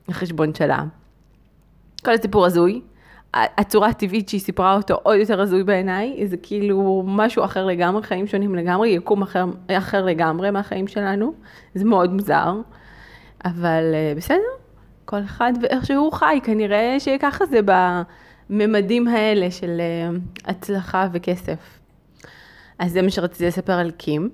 לחשבון 0.08 0.54
שלה. 0.54 0.84
כל 2.04 2.12
הסיפור 2.12 2.46
הזוי. 2.46 2.80
הצורה 3.34 3.88
הטבעית 3.88 4.28
שהיא 4.28 4.40
סיפרה 4.40 4.76
אותו 4.76 4.94
עוד 5.02 5.16
יותר 5.16 5.40
הזוי 5.40 5.64
בעיניי, 5.64 6.26
זה 6.26 6.36
כאילו 6.36 7.04
משהו 7.06 7.44
אחר 7.44 7.66
לגמרי, 7.66 8.02
חיים 8.02 8.26
שונים 8.26 8.54
לגמרי, 8.54 8.88
יקום 8.88 9.22
אחר, 9.22 9.44
אחר 9.70 10.04
לגמרי 10.04 10.50
מהחיים 10.50 10.86
שלנו, 10.86 11.34
זה 11.74 11.84
מאוד 11.84 12.12
מוזר, 12.12 12.54
אבל 13.44 13.94
אה, 13.94 14.12
בסדר, 14.16 14.38
כל 15.06 15.20
אחד 15.24 15.52
ואיך 15.62 15.86
שהוא 15.86 16.12
חי, 16.12 16.40
כנראה 16.42 16.96
שככה 17.00 17.46
זה 17.46 17.60
בממדים 18.50 19.08
האלה 19.08 19.50
של 19.50 19.80
אה, 19.80 20.10
הצלחה 20.44 21.08
וכסף. 21.12 21.78
אז 22.78 22.92
זה 22.92 23.02
מה 23.02 23.10
שרציתי 23.10 23.46
לספר 23.46 23.72
על 23.72 23.90
קים. 23.90 24.30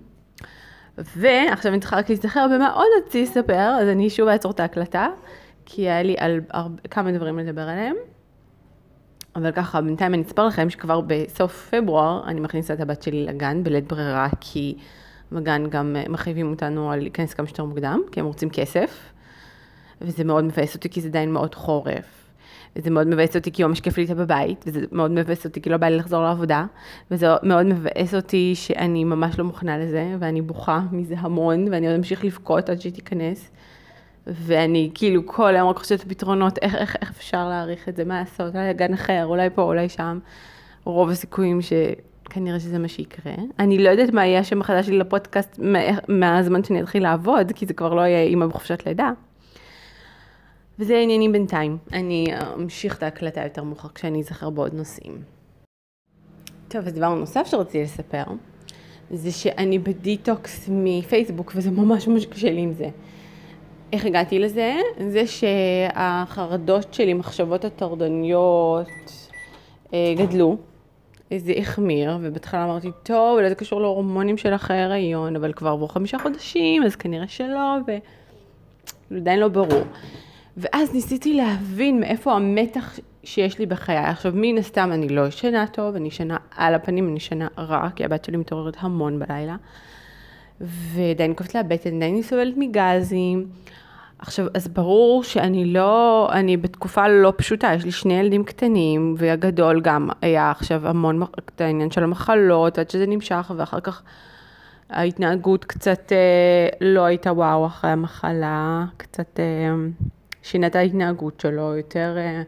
ועכשיו 0.98 1.72
אני 1.72 1.80
צריכה 1.80 1.96
רק 1.96 2.08
להיזכר 2.08 2.46
במה 2.54 2.72
עוד 2.72 2.86
רציתי 2.98 3.22
לספר, 3.22 3.76
אז 3.80 3.88
אני 3.88 4.10
שוב 4.10 4.28
אעצור 4.28 4.50
את 4.50 4.60
ההקלטה, 4.60 5.08
כי 5.66 5.82
היה 5.82 6.02
לי 6.02 6.14
על 6.18 6.40
הרבה, 6.50 6.82
כמה 6.90 7.12
דברים 7.12 7.38
לדבר 7.38 7.68
עליהם. 7.68 7.96
אבל 9.36 9.52
ככה, 9.52 9.80
בינתיים 9.80 10.14
אני 10.14 10.22
אספר 10.22 10.46
לכם 10.46 10.70
שכבר 10.70 11.00
בסוף 11.00 11.74
פברואר 11.74 12.22
אני 12.26 12.40
מכניסה 12.40 12.74
את 12.74 12.80
הבת 12.80 13.02
שלי 13.02 13.26
לגן 13.26 13.64
בלית 13.64 13.88
ברירה, 13.88 14.28
כי 14.40 14.76
בגן 15.32 15.66
גם 15.70 15.96
מחייבים 16.08 16.50
אותנו 16.50 16.92
להיכנס 16.96 17.34
כמה 17.34 17.46
שיותר 17.46 17.64
מוקדם, 17.64 18.00
כי 18.12 18.20
הם 18.20 18.26
רוצים 18.26 18.50
כסף, 18.50 19.12
וזה 20.04 20.24
מאוד 20.24 20.44
מבאס 20.44 20.74
אותי 20.74 20.88
כי 20.88 21.00
זה 21.00 21.08
עדיין 21.08 21.32
מאוד 21.32 21.54
חורף. 21.54 22.22
וזה 22.76 22.90
מאוד 22.90 23.06
מבאס 23.06 23.36
אותי 23.36 23.52
כי 23.52 23.64
ממש 23.64 23.80
כיף 23.80 23.96
לי 23.96 24.02
איתה 24.02 24.14
בבית, 24.14 24.64
וזה 24.66 24.80
מאוד 24.92 25.10
מבאס 25.10 25.44
אותי 25.44 25.62
כי 25.62 25.70
לא 25.70 25.76
בא 25.76 25.86
לי 25.86 25.96
לחזור 25.96 26.22
לעבודה, 26.22 26.64
וזה 27.10 27.26
מאוד 27.42 27.66
מבאס 27.66 28.14
אותי 28.14 28.52
שאני 28.54 29.04
ממש 29.04 29.38
לא 29.38 29.44
מוכנה 29.44 29.78
לזה, 29.78 30.16
ואני 30.18 30.42
בוכה 30.42 30.80
מזה 30.92 31.14
המון, 31.18 31.66
ואני 31.70 31.86
עוד 31.86 31.96
אמשיך 31.96 32.24
לבכות 32.24 32.68
עד 32.68 32.80
שהיא 32.80 32.92
תיכנס. 32.92 33.50
ואני 34.26 34.90
כאילו 34.94 35.26
כל 35.26 35.56
היום 35.56 35.68
רק 35.68 35.76
חושבת 35.76 36.04
פתרונות, 36.08 36.58
איך, 36.58 36.74
איך, 36.74 36.96
איך 37.00 37.10
אפשר 37.10 37.48
להעריך 37.48 37.88
את 37.88 37.96
זה, 37.96 38.04
מה 38.04 38.20
לעשות, 38.20 38.54
אולי 38.56 38.74
גן 38.74 38.92
אחר, 38.92 39.22
אולי 39.24 39.50
פה, 39.50 39.62
אולי 39.62 39.88
שם. 39.88 40.18
רוב 40.84 41.10
הסיכויים 41.10 41.60
שכנראה 41.62 42.60
שזה 42.60 42.78
מה 42.78 42.88
שיקרה. 42.88 43.32
אני 43.58 43.78
לא 43.78 43.90
יודעת 43.90 44.12
מה 44.12 44.26
יהיה 44.26 44.40
השם 44.40 44.60
החדש 44.60 44.86
שלי 44.86 44.98
לפודקאסט 44.98 45.60
מהזמן 46.08 46.64
שאני 46.64 46.82
אתחיל 46.82 47.02
לעבוד, 47.02 47.52
כי 47.54 47.66
זה 47.66 47.74
כבר 47.74 47.94
לא 47.94 48.00
יהיה 48.00 48.22
אימא 48.22 48.46
בחופשת 48.46 48.86
לידה. 48.86 49.10
וזה 50.78 50.96
העניינים 50.96 51.32
בינתיים. 51.32 51.78
אני 51.92 52.26
אמשיך 52.54 52.98
את 52.98 53.02
ההקלטה 53.02 53.42
יותר 53.42 53.62
מאוחר 53.62 53.88
כשאני 53.94 54.20
אזכר 54.20 54.50
בעוד 54.50 54.74
נושאים. 54.74 55.22
טוב, 56.68 56.86
אז 56.86 56.92
דבר 56.92 57.14
נוסף 57.14 57.46
שרציתי 57.46 57.82
לספר, 57.82 58.24
זה 59.10 59.30
שאני 59.32 59.78
בדיטוקס 59.78 60.68
מפייסבוק, 60.72 61.52
וזה 61.56 61.70
ממש 61.70 62.08
ממש 62.08 62.26
קשה 62.26 62.50
לי 62.50 62.60
עם 62.60 62.72
זה. 62.72 62.88
איך 63.92 64.06
הגעתי 64.06 64.38
לזה? 64.38 64.76
זה 65.08 65.26
שהחרדות 65.26 66.94
שלי, 66.94 67.14
מחשבות 67.14 67.64
הטרדניות, 67.64 68.88
אה, 69.94 70.14
גדלו. 70.16 70.56
זה 71.36 71.52
החמיר, 71.58 72.18
ובהתחלה 72.20 72.64
אמרתי, 72.64 72.90
טוב, 73.02 73.38
אולי 73.38 73.48
זה 73.48 73.54
קשור 73.54 73.80
להורמונים 73.80 74.36
של 74.38 74.54
אחרי 74.54 74.76
הריון, 74.76 75.36
אבל 75.36 75.52
כבר 75.52 75.70
עברו 75.70 75.88
חמישה 75.88 76.18
חודשים, 76.18 76.82
אז 76.82 76.96
כנראה 76.96 77.28
שלא, 77.28 77.76
ועדיין 79.10 79.40
לא 79.40 79.48
ברור. 79.48 79.82
ואז 80.56 80.94
ניסיתי 80.94 81.34
להבין 81.34 82.00
מאיפה 82.00 82.32
המתח 82.32 82.98
שיש 83.24 83.58
לי 83.58 83.66
בחיי. 83.66 83.96
עכשיו, 83.96 84.32
מן 84.34 84.58
הסתם 84.58 84.90
אני 84.92 85.08
לא 85.08 85.26
ישנה 85.26 85.66
טוב, 85.66 85.94
אני 85.94 86.08
ישנה 86.08 86.36
על 86.56 86.74
הפנים, 86.74 87.08
אני 87.08 87.16
ישנה 87.16 87.48
רע, 87.58 87.88
כי 87.96 88.04
הבת 88.04 88.24
שלי 88.24 88.36
מתעוררת 88.36 88.76
המון 88.80 89.18
בלילה. 89.18 89.56
ועדיין 90.60 91.34
כואבת 91.36 91.54
לה 91.54 91.60
הבטן, 91.60 91.96
עדיין 91.96 92.14
היא 92.14 92.22
סובלת 92.22 92.54
מגזים. 92.56 93.46
עכשיו, 94.18 94.46
אז 94.54 94.68
ברור 94.68 95.24
שאני 95.24 95.64
לא, 95.64 96.28
אני 96.32 96.56
בתקופה 96.56 97.08
לא 97.08 97.32
פשוטה, 97.36 97.74
יש 97.74 97.84
לי 97.84 97.92
שני 97.92 98.14
ילדים 98.14 98.44
קטנים, 98.44 99.14
והגדול 99.18 99.80
גם 99.80 100.08
היה 100.20 100.50
עכשיו 100.50 100.88
המון, 100.88 101.22
את 101.22 101.60
העניין 101.60 101.90
של 101.90 102.04
המחלות, 102.04 102.78
עד 102.78 102.90
שזה 102.90 103.06
נמשך, 103.06 103.52
ואחר 103.56 103.80
כך 103.80 104.02
ההתנהגות 104.90 105.64
קצת 105.64 106.12
אה, 106.12 106.68
לא 106.80 107.04
הייתה 107.04 107.32
וואו 107.32 107.66
אחרי 107.66 107.90
המחלה, 107.90 108.84
קצת 108.96 109.40
אה, 109.40 109.74
שינה 110.42 110.66
את 110.66 110.76
ההתנהגות 110.76 111.40
שלו, 111.40 111.76
יותר 111.76 112.14
אה, 112.18 112.42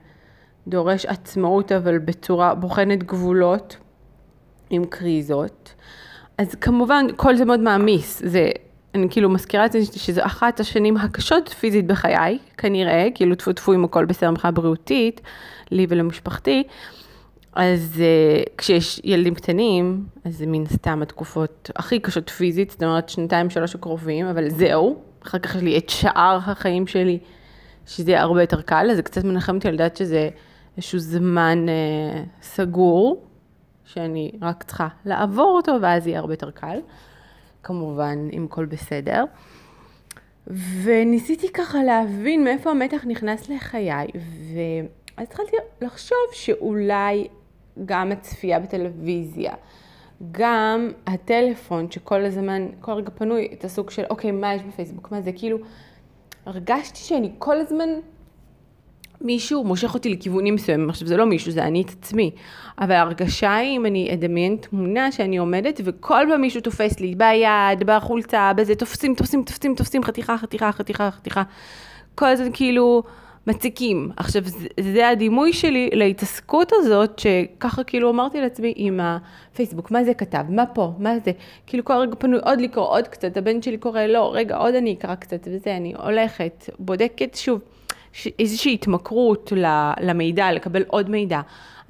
דורש 0.68 1.06
עצמאות, 1.06 1.72
אבל 1.72 1.98
בצורה 1.98 2.54
בוחנת 2.54 3.02
גבולות, 3.02 3.76
עם 4.70 4.84
קריזות. 4.84 5.74
אז 6.38 6.54
כמובן, 6.54 7.06
כל 7.16 7.36
זה 7.36 7.44
מאוד 7.44 7.60
מעמיס, 7.60 8.22
זה 8.24 8.50
אני 8.94 9.06
כאילו 9.10 9.30
מזכירה 9.30 9.66
את 9.66 9.72
זה 9.72 9.78
שזו 9.84 10.22
אחת 10.24 10.60
השנים 10.60 10.96
הקשות 10.96 11.48
פיזית 11.48 11.86
בחיי, 11.86 12.38
כנראה, 12.58 13.08
כאילו 13.14 13.34
טפו 13.34 13.52
טפו 13.52 13.72
עם 13.72 13.84
הכל 13.84 14.04
בסדר 14.04 14.30
מבחינה 14.30 14.50
בריאותית, 14.50 15.20
לי 15.70 15.86
ולמשפחתי. 15.88 16.62
אז 17.52 17.94
uh, 17.96 18.50
כשיש 18.58 19.00
ילדים 19.04 19.34
קטנים, 19.34 20.04
אז 20.24 20.38
זה 20.38 20.46
מן 20.46 20.66
סתם 20.66 21.02
התקופות 21.02 21.70
הכי 21.76 22.00
קשות 22.00 22.30
פיזית, 22.30 22.70
זאת 22.70 22.82
אומרת 22.82 23.08
שנתיים 23.08 23.50
שלוש 23.50 23.74
הקרובים, 23.74 24.26
אבל 24.26 24.50
זהו, 24.50 24.96
אחר 25.26 25.38
כך 25.38 25.56
יש 25.56 25.62
לי 25.62 25.78
את 25.78 25.88
שאר 25.88 26.38
החיים 26.46 26.86
שלי, 26.86 27.18
שזה 27.86 28.10
יהיה 28.10 28.22
הרבה 28.22 28.42
יותר 28.42 28.62
קל, 28.62 28.86
אז 28.90 28.96
זה 28.96 29.02
קצת 29.02 29.24
מנחם 29.24 29.56
אותי 29.56 29.70
לדעת 29.70 29.96
שזה 29.96 30.28
איזשהו 30.76 30.98
זמן 30.98 31.66
uh, 31.68 32.42
סגור, 32.42 33.22
שאני 33.84 34.32
רק 34.42 34.62
צריכה 34.62 34.88
לעבור 35.04 35.56
אותו, 35.56 35.72
ואז 35.82 36.06
יהיה 36.06 36.18
הרבה 36.18 36.32
יותר 36.32 36.50
קל. 36.50 36.78
כמובן, 37.62 38.28
אם 38.32 38.44
הכל 38.50 38.64
בסדר. 38.64 39.24
וניסיתי 40.82 41.52
ככה 41.52 41.82
להבין 41.82 42.44
מאיפה 42.44 42.70
המתח 42.70 43.04
נכנס 43.06 43.48
לחיי, 43.48 44.06
ואז 44.54 45.26
התחלתי 45.28 45.56
לחשוב 45.80 46.18
שאולי 46.32 47.28
גם 47.84 48.12
הצפייה 48.12 48.60
בטלוויזיה, 48.60 49.54
גם 50.32 50.90
הטלפון 51.06 51.90
שכל 51.90 52.24
הזמן, 52.24 52.66
כל 52.80 52.92
רגע 52.92 53.10
פנוי, 53.10 53.48
את 53.52 53.64
הסוג 53.64 53.90
של 53.90 54.02
אוקיי, 54.10 54.30
מה 54.30 54.54
יש 54.54 54.62
בפייסבוק, 54.62 55.10
מה 55.10 55.20
זה, 55.20 55.32
כאילו, 55.32 55.58
הרגשתי 56.46 56.98
שאני 56.98 57.30
כל 57.38 57.60
הזמן 57.60 57.88
מישהו 59.20 59.64
מושך 59.64 59.94
אותי 59.94 60.08
לכיוונים 60.08 60.54
מסוימים, 60.54 60.90
עכשיו 60.90 61.08
זה 61.08 61.16
לא 61.16 61.26
מישהו, 61.26 61.52
זה 61.52 61.64
אני 61.64 61.82
את 61.82 61.90
עצמי, 61.90 62.30
אבל 62.78 62.92
ההרגשה 62.92 63.56
היא 63.56 63.76
אם 63.76 63.86
אני 63.86 64.14
אדמיין 64.14 64.56
תמונה 64.56 65.12
שאני 65.12 65.36
עומדת 65.36 65.80
וכל 65.84 66.26
פעם 66.30 66.40
מישהו 66.40 66.60
תופס 66.60 67.00
לי 67.00 67.14
ביד, 67.14 67.86
בחולצה, 67.86 68.52
בזה, 68.56 68.74
תופסים, 68.74 69.14
תופסים, 69.14 69.44
תופסים, 69.44 69.74
תופסים, 69.74 70.04
חתיכה, 70.04 70.38
חתיכה, 70.38 70.72
חתיכה, 70.72 71.10
חתיכה, 71.10 71.42
כל 72.14 72.26
הזמן 72.26 72.50
כאילו 72.52 73.02
מציקים. 73.46 74.10
עכשיו 74.16 74.42
זה, 74.44 74.66
זה 74.80 75.08
הדימוי 75.08 75.52
שלי 75.52 75.90
להתעסקות 75.92 76.72
הזאת, 76.72 77.18
שככה 77.18 77.84
כאילו 77.84 78.10
אמרתי 78.10 78.40
לעצמי 78.40 78.72
עם 78.76 79.00
הפייסבוק, 79.02 79.90
מה 79.90 80.04
זה 80.04 80.14
כתב, 80.14 80.44
מה 80.48 80.66
פה, 80.66 80.92
מה 80.98 81.18
זה, 81.24 81.32
כאילו 81.66 81.84
כל 81.84 81.92
רגע 81.92 82.14
פנוי 82.18 82.40
עוד 82.42 82.60
לקרוא 82.60 82.86
עוד 82.88 83.08
קצת, 83.08 83.36
הבן 83.36 83.62
שלי 83.62 83.78
קורא, 83.78 84.00
לא, 84.00 84.30
רגע, 84.34 84.56
עוד 84.56 84.74
אני 84.74 84.92
אקרא 84.92 85.14
קצת, 85.14 85.48
וזה, 85.50 85.76
אני 85.76 85.94
הולכת, 86.02 86.70
בודקת 86.78 87.34
שוב. 87.34 87.60
איזושהי 88.38 88.74
התמכרות 88.74 89.52
למידע, 90.00 90.52
לקבל 90.52 90.82
עוד 90.86 91.10
מידע. 91.10 91.40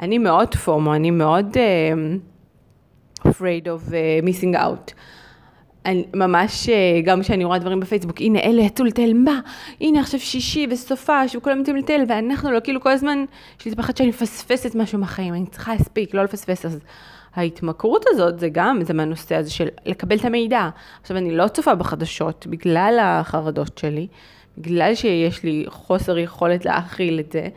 אני 0.01 0.19
מאוד 0.19 0.55
פומו, 0.55 0.95
אני 0.95 1.11
מאוד 1.11 1.57
uh, 1.57 3.29
afraid 3.29 3.67
of 3.67 3.91
uh, 3.91 4.27
missing 4.27 4.55
out. 4.55 4.93
אני 5.87 6.05
ממש, 6.15 6.69
uh, 6.69 6.71
גם 7.05 7.21
כשאני 7.21 7.45
רואה 7.45 7.59
דברים 7.59 7.81
בפייסבוק, 7.81 8.21
הנה 8.21 8.41
אלה 8.41 8.63
יצאו 8.63 8.85
לטייל, 8.85 9.15
מה? 9.15 9.41
הנה 9.81 10.01
עכשיו 10.01 10.21
שישי 10.21 10.67
וסופה, 10.71 11.21
וכולם 11.37 11.59
יוצאים 11.59 11.77
לטייל, 11.77 12.05
ואנחנו 12.09 12.51
לא, 12.51 12.61
כאילו 12.61 12.81
כל 12.81 12.91
הזמן, 12.91 13.25
יש 13.61 13.67
לי 13.67 13.75
פחד 13.75 13.97
שאני 13.97 14.09
מפספסת 14.09 14.75
משהו 14.75 14.99
מהחיים, 14.99 15.35
אני 15.35 15.47
צריכה 15.47 15.73
להספיק, 15.73 16.15
לא 16.15 16.25
לפספס, 16.25 16.67
אז 16.67 16.79
ההתמכרות 17.35 18.05
הזאת 18.09 18.39
זה 18.39 18.49
גם, 18.49 18.85
זה 18.85 18.95
מהנושא 18.95 19.35
הזה 19.35 19.51
של 19.51 19.69
לקבל 19.87 20.17
את 20.17 20.25
המידע. 20.25 20.69
עכשיו, 21.03 21.17
אני 21.17 21.37
לא 21.37 21.49
צופה 21.49 21.75
בחדשות 21.75 22.47
בגלל 22.47 22.99
החרדות 23.03 23.79
שלי. 23.79 24.07
בגלל 24.59 24.95
שיש 24.95 25.43
לי 25.43 25.65
חוסר 25.69 26.19
יכולת 26.19 26.65
להכיל 26.65 27.21
את 27.21 27.33
זה, 27.33 27.49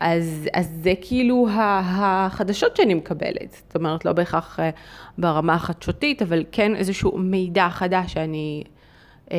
אז, 0.00 0.48
אז 0.52 0.70
זה 0.82 0.92
כאילו 1.00 1.48
החדשות 1.50 2.76
שאני 2.76 2.94
מקבלת. 2.94 3.52
זאת 3.52 3.76
אומרת, 3.76 4.04
לא 4.04 4.12
בהכרח 4.12 4.60
אה, 4.60 4.70
ברמה 5.18 5.54
החדשותית, 5.54 6.22
אבל 6.22 6.44
כן 6.52 6.76
איזשהו 6.76 7.18
מידע 7.18 7.68
חדש 7.70 8.12
שאני, 8.12 8.64
אה, 9.32 9.36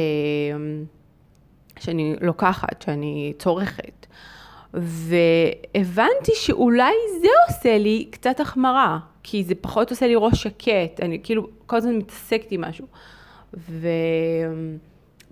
שאני 1.79 2.15
לוקחת, 2.21 2.81
שאני 2.81 3.33
צורכת. 3.39 4.07
והבנתי 4.73 6.31
שאולי 6.35 6.93
זה 7.21 7.27
עושה 7.47 7.77
לי 7.77 8.07
קצת 8.11 8.39
החמרה, 8.39 8.99
כי 9.23 9.43
זה 9.43 9.55
פחות 9.55 9.89
עושה 9.89 10.07
לי 10.07 10.13
ראש 10.15 10.43
שקט, 10.43 10.99
אני 11.01 11.19
כאילו 11.23 11.47
כל 11.65 11.75
הזמן 11.75 11.95
מתעסקת 11.95 12.51
עם 12.51 12.61
משהו. 12.61 12.87
ו... 13.53 13.87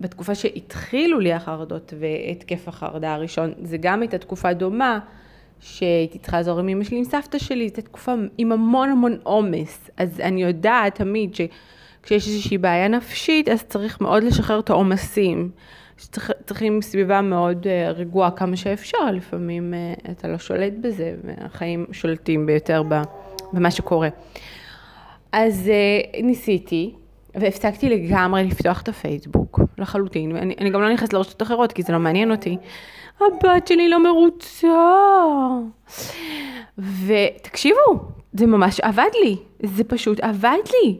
בתקופה 0.00 0.34
שהתחילו 0.34 1.20
לי 1.20 1.32
החרדות 1.32 1.94
והתקף 1.98 2.68
החרדה 2.68 3.14
הראשון, 3.14 3.52
זה 3.62 3.76
גם 3.80 4.00
הייתה 4.00 4.18
תקופה 4.18 4.52
דומה, 4.52 4.98
שהייתי 5.60 6.18
צריכה 6.18 6.36
לעזור 6.36 6.58
עם 6.58 6.68
אמא 6.68 6.84
שלי, 6.84 6.98
עם 6.98 7.04
סבתא 7.04 7.38
שלי, 7.38 7.68
זו 7.68 7.82
תקופה 7.82 8.14
עם 8.38 8.52
המון 8.52 8.90
המון 8.90 9.16
עומס. 9.22 9.90
אז 9.96 10.20
אני 10.20 10.42
יודעת 10.42 10.94
תמיד 10.94 11.34
שכשיש 11.34 12.28
איזושהי 12.28 12.58
בעיה 12.58 12.88
נפשית, 12.88 13.48
אז 13.48 13.64
צריך 13.64 14.00
מאוד 14.00 14.22
לשחרר 14.22 14.60
את 14.60 14.70
העומסים. 14.70 15.50
שצריכים 15.98 16.82
סביבה 16.82 17.20
מאוד 17.20 17.66
אה, 17.66 17.90
רגועה 17.90 18.30
כמה 18.30 18.56
שאפשר, 18.56 19.10
לפעמים 19.12 19.74
אה, 19.74 19.94
אתה 20.10 20.28
לא 20.28 20.38
שולט 20.38 20.72
בזה, 20.80 21.14
והחיים 21.24 21.86
שולטים 21.92 22.46
ביותר 22.46 22.82
במה 23.52 23.70
שקורה. 23.70 24.08
אז 25.32 25.70
ניסיתי, 26.22 26.94
והפסקתי 27.34 27.88
לגמרי 27.88 28.44
לפתוח 28.44 28.82
את 28.82 28.88
הפייסבוק, 28.88 29.60
לחלוטין, 29.78 30.32
ואני 30.32 30.70
גם 30.70 30.82
לא 30.82 30.92
נכנסת 30.92 31.12
לרשתות 31.12 31.42
אחרות, 31.42 31.72
כי 31.72 31.82
זה 31.82 31.92
לא 31.92 31.98
מעניין 31.98 32.30
אותי. 32.30 32.56
הבת 33.20 33.66
שלי 33.66 33.88
לא 33.88 34.02
מרוצה. 34.02 34.68
ותקשיבו, 36.78 37.98
זה 38.32 38.46
ממש 38.46 38.80
עבד 38.80 39.10
לי, 39.24 39.36
זה 39.62 39.84
פשוט 39.84 40.20
עבד 40.20 40.58
לי. 40.72 40.98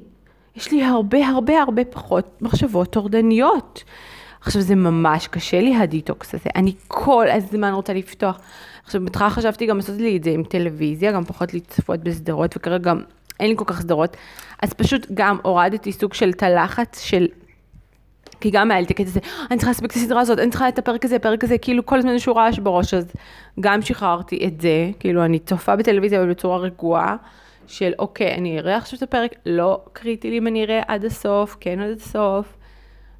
יש 0.57 0.73
לי 0.73 0.85
הרבה 0.85 1.29
הרבה 1.29 1.63
הרבה 1.63 1.85
פחות 1.85 2.39
מחשבות 2.41 2.91
טורדניות. 2.91 3.85
עכשיו 4.41 4.63
זה 4.63 4.75
ממש 4.75 5.29
קשה 5.29 5.61
לי 5.61 5.77
הדיטוקס 5.77 6.35
הזה, 6.35 6.51
אני 6.57 6.73
כל 6.89 7.27
הזמן 7.31 7.73
רוצה 7.73 7.93
לפתוח. 7.93 8.41
עכשיו 8.85 9.05
בהתחלה 9.05 9.31
חשבתי 9.31 9.67
גם 9.67 9.77
לעשות 9.77 9.97
לי 9.97 10.17
את 10.17 10.25
זה 10.25 10.31
עם 10.31 10.43
טלוויזיה, 10.43 11.13
גם 11.13 11.25
פחות 11.25 11.55
לצפות 11.55 12.01
בסדרות, 12.01 12.57
וכרגע 12.57 12.79
גם 12.79 13.01
אין 13.41 13.51
לי 13.51 13.57
כל 13.57 13.65
כך 13.67 13.81
סדרות, 13.81 14.17
אז 14.63 14.73
פשוט 14.73 15.07
גם 15.15 15.37
הורדתי 15.43 15.93
סוג 15.93 16.15
של 16.15 16.31
את 16.31 16.43
הלחץ 16.43 17.01
של... 17.01 17.27
כי 18.41 18.51
גם 18.51 18.71
היה 18.71 18.81
לי 18.81 18.87
את 18.87 18.91
הקטע 18.91 19.09
הזה, 19.09 19.21
אני 19.51 19.59
צריכה 19.59 19.71
להספיק 19.71 19.91
את 19.91 19.97
הסדרה 19.97 20.21
הזאת, 20.21 20.39
אני 20.39 20.51
צריכה 20.51 20.69
את 20.69 20.79
הפרק 20.79 21.05
הזה, 21.05 21.17
הפרק 21.17 21.45
הזה, 21.45 21.59
כאילו 21.59 21.87
כל 21.87 21.99
הזמן 21.99 22.11
איזשהו 22.11 22.37
רעש 22.37 22.59
בראש, 22.59 22.95
אז 22.95 23.13
גם 23.61 23.83
שחררתי 23.83 24.47
את 24.47 24.61
זה, 24.61 24.91
כאילו 25.01 25.25
אני 25.25 25.39
צופה 25.39 25.77
בטלוויזיה 25.77 26.27
בצורה 26.27 26.59
רגועה, 26.59 27.17
של 27.67 27.93
אוקיי, 27.99 28.35
אני 28.35 28.59
אראה 28.59 28.77
עכשיו 28.77 28.97
את 28.97 29.03
הפרק, 29.03 29.35
לא 29.47 29.81
קריטי 29.93 30.31
לי 30.31 30.39
אם 30.39 30.47
אני 30.47 30.65
אראה 30.65 30.83
עד 30.87 31.05
הסוף, 31.05 31.57
כן 31.61 31.81
עד 31.81 31.97
הסוף, 31.97 32.47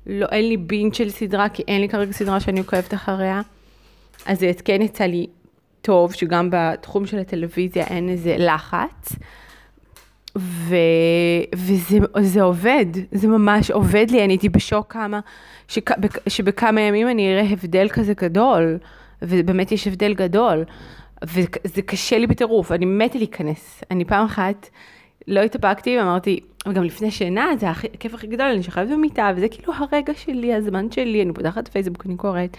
לא, 0.07 0.27
אין 0.33 0.49
לי 0.49 0.57
בין 0.57 0.93
של 0.93 1.11
סדרה, 1.11 1.49
כי 1.49 1.63
אין 1.69 1.81
לי 1.81 1.89
כרגע 1.89 2.13
סדרה 2.13 2.41
שאני 2.41 2.61
עוקבת 2.61 2.95
אחריה, 2.95 3.41
אז 4.27 4.39
זה 4.39 4.51
כן 4.65 4.83
יצא 4.83 5.05
לי 5.05 5.27
טוב, 5.83 6.13
שגם 6.13 6.49
בתחום 6.53 7.07
של 7.07 7.19
הטלוויזיה 7.19 7.85
אין 7.87 8.09
איזה 8.09 8.37
לחץ. 8.39 9.13
ו... 10.37 10.77
וזה 12.17 12.43
עובד, 12.43 12.87
זה 13.13 13.29
ממש 13.29 13.71
עובד 13.71 14.07
לי, 14.11 14.25
אני 14.25 14.33
הייתי 14.33 14.49
בשוק 14.49 14.93
כמה, 14.93 15.21
שכ... 15.69 15.91
שבכמה 16.29 16.81
ימים 16.81 17.09
אני 17.09 17.33
אראה 17.35 17.51
הבדל 17.51 17.89
כזה 17.89 18.15
גדול, 18.15 18.79
ובאמת 19.23 19.73
יש 19.73 19.87
הבדל 19.87 20.15
גדול, 20.15 20.65
וזה 21.25 21.83
קשה 21.87 22.19
לי 22.19 22.27
בטירוף, 22.27 22.73
אני 22.73 22.85
מתה 22.85 23.19
להיכנס. 23.19 23.85
אני 23.91 24.05
פעם 24.05 24.25
אחת 24.25 24.69
לא 25.29 25.41
התאפקתי 25.41 25.99
ואמרתי, 25.99 26.41
וגם 26.69 26.85
לפני 26.85 27.11
שינה, 27.11 27.51
זה 27.61 27.71
הכיף 27.71 28.15
הכי 28.15 28.27
גדול, 28.27 28.47
אני 28.47 28.63
שוכבת 28.63 28.89
במיטה, 28.89 29.31
וזה 29.37 29.49
כאילו 29.49 29.73
הרגע 29.79 30.15
שלי, 30.15 30.55
הזמן 30.55 30.91
שלי, 30.91 31.23
אני 31.23 31.33
פותחת 31.33 31.69
פייסבוק, 31.69 32.07
אני 32.07 32.17
קוראת. 32.17 32.57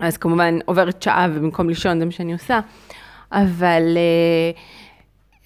אז 0.00 0.16
כמובן 0.16 0.58
עוברת 0.64 1.02
שעה 1.02 1.28
ובמקום 1.34 1.68
לישון 1.68 1.98
זה 1.98 2.04
מה 2.04 2.10
שאני 2.10 2.32
עושה, 2.32 2.60
אבל... 3.32 3.82
אה, 4.54 4.82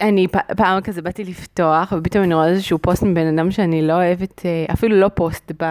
אני 0.00 0.26
פעם 0.56 0.80
כזה 0.80 1.02
באתי 1.02 1.24
לפתוח, 1.24 1.92
ופתאום 1.98 2.24
אני 2.24 2.34
רואה 2.34 2.48
איזשהו 2.48 2.78
פוסט 2.78 3.02
מבן 3.02 3.38
אדם 3.38 3.50
שאני 3.50 3.82
לא 3.86 3.92
אוהבת, 3.92 4.42
אה, 4.46 4.72
אפילו 4.72 4.96
לא 4.96 5.08
פוסט 5.14 5.52
ב, 5.62 5.64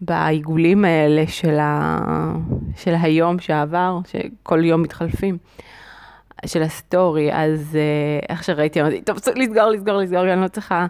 בעיגולים 0.00 0.84
האלה 0.84 1.26
של, 1.26 1.58
ה, 1.58 1.98
של 2.76 2.94
היום 3.02 3.38
שעבר, 3.38 3.98
שכל 4.08 4.64
יום 4.64 4.82
מתחלפים, 4.82 5.38
של 6.46 6.62
הסטורי, 6.62 7.32
אז 7.32 7.76
אה, 7.76 8.26
איך 8.28 8.44
שראיתי, 8.44 8.80
אמרתי, 8.80 9.02
טוב, 9.02 9.18
צריך 9.18 9.36
לסגור, 9.36 9.64
לסגור, 9.64 9.96
לסגור, 9.96 10.32
אני 10.32 10.42
לא 10.42 10.48
צריכה 10.48 10.86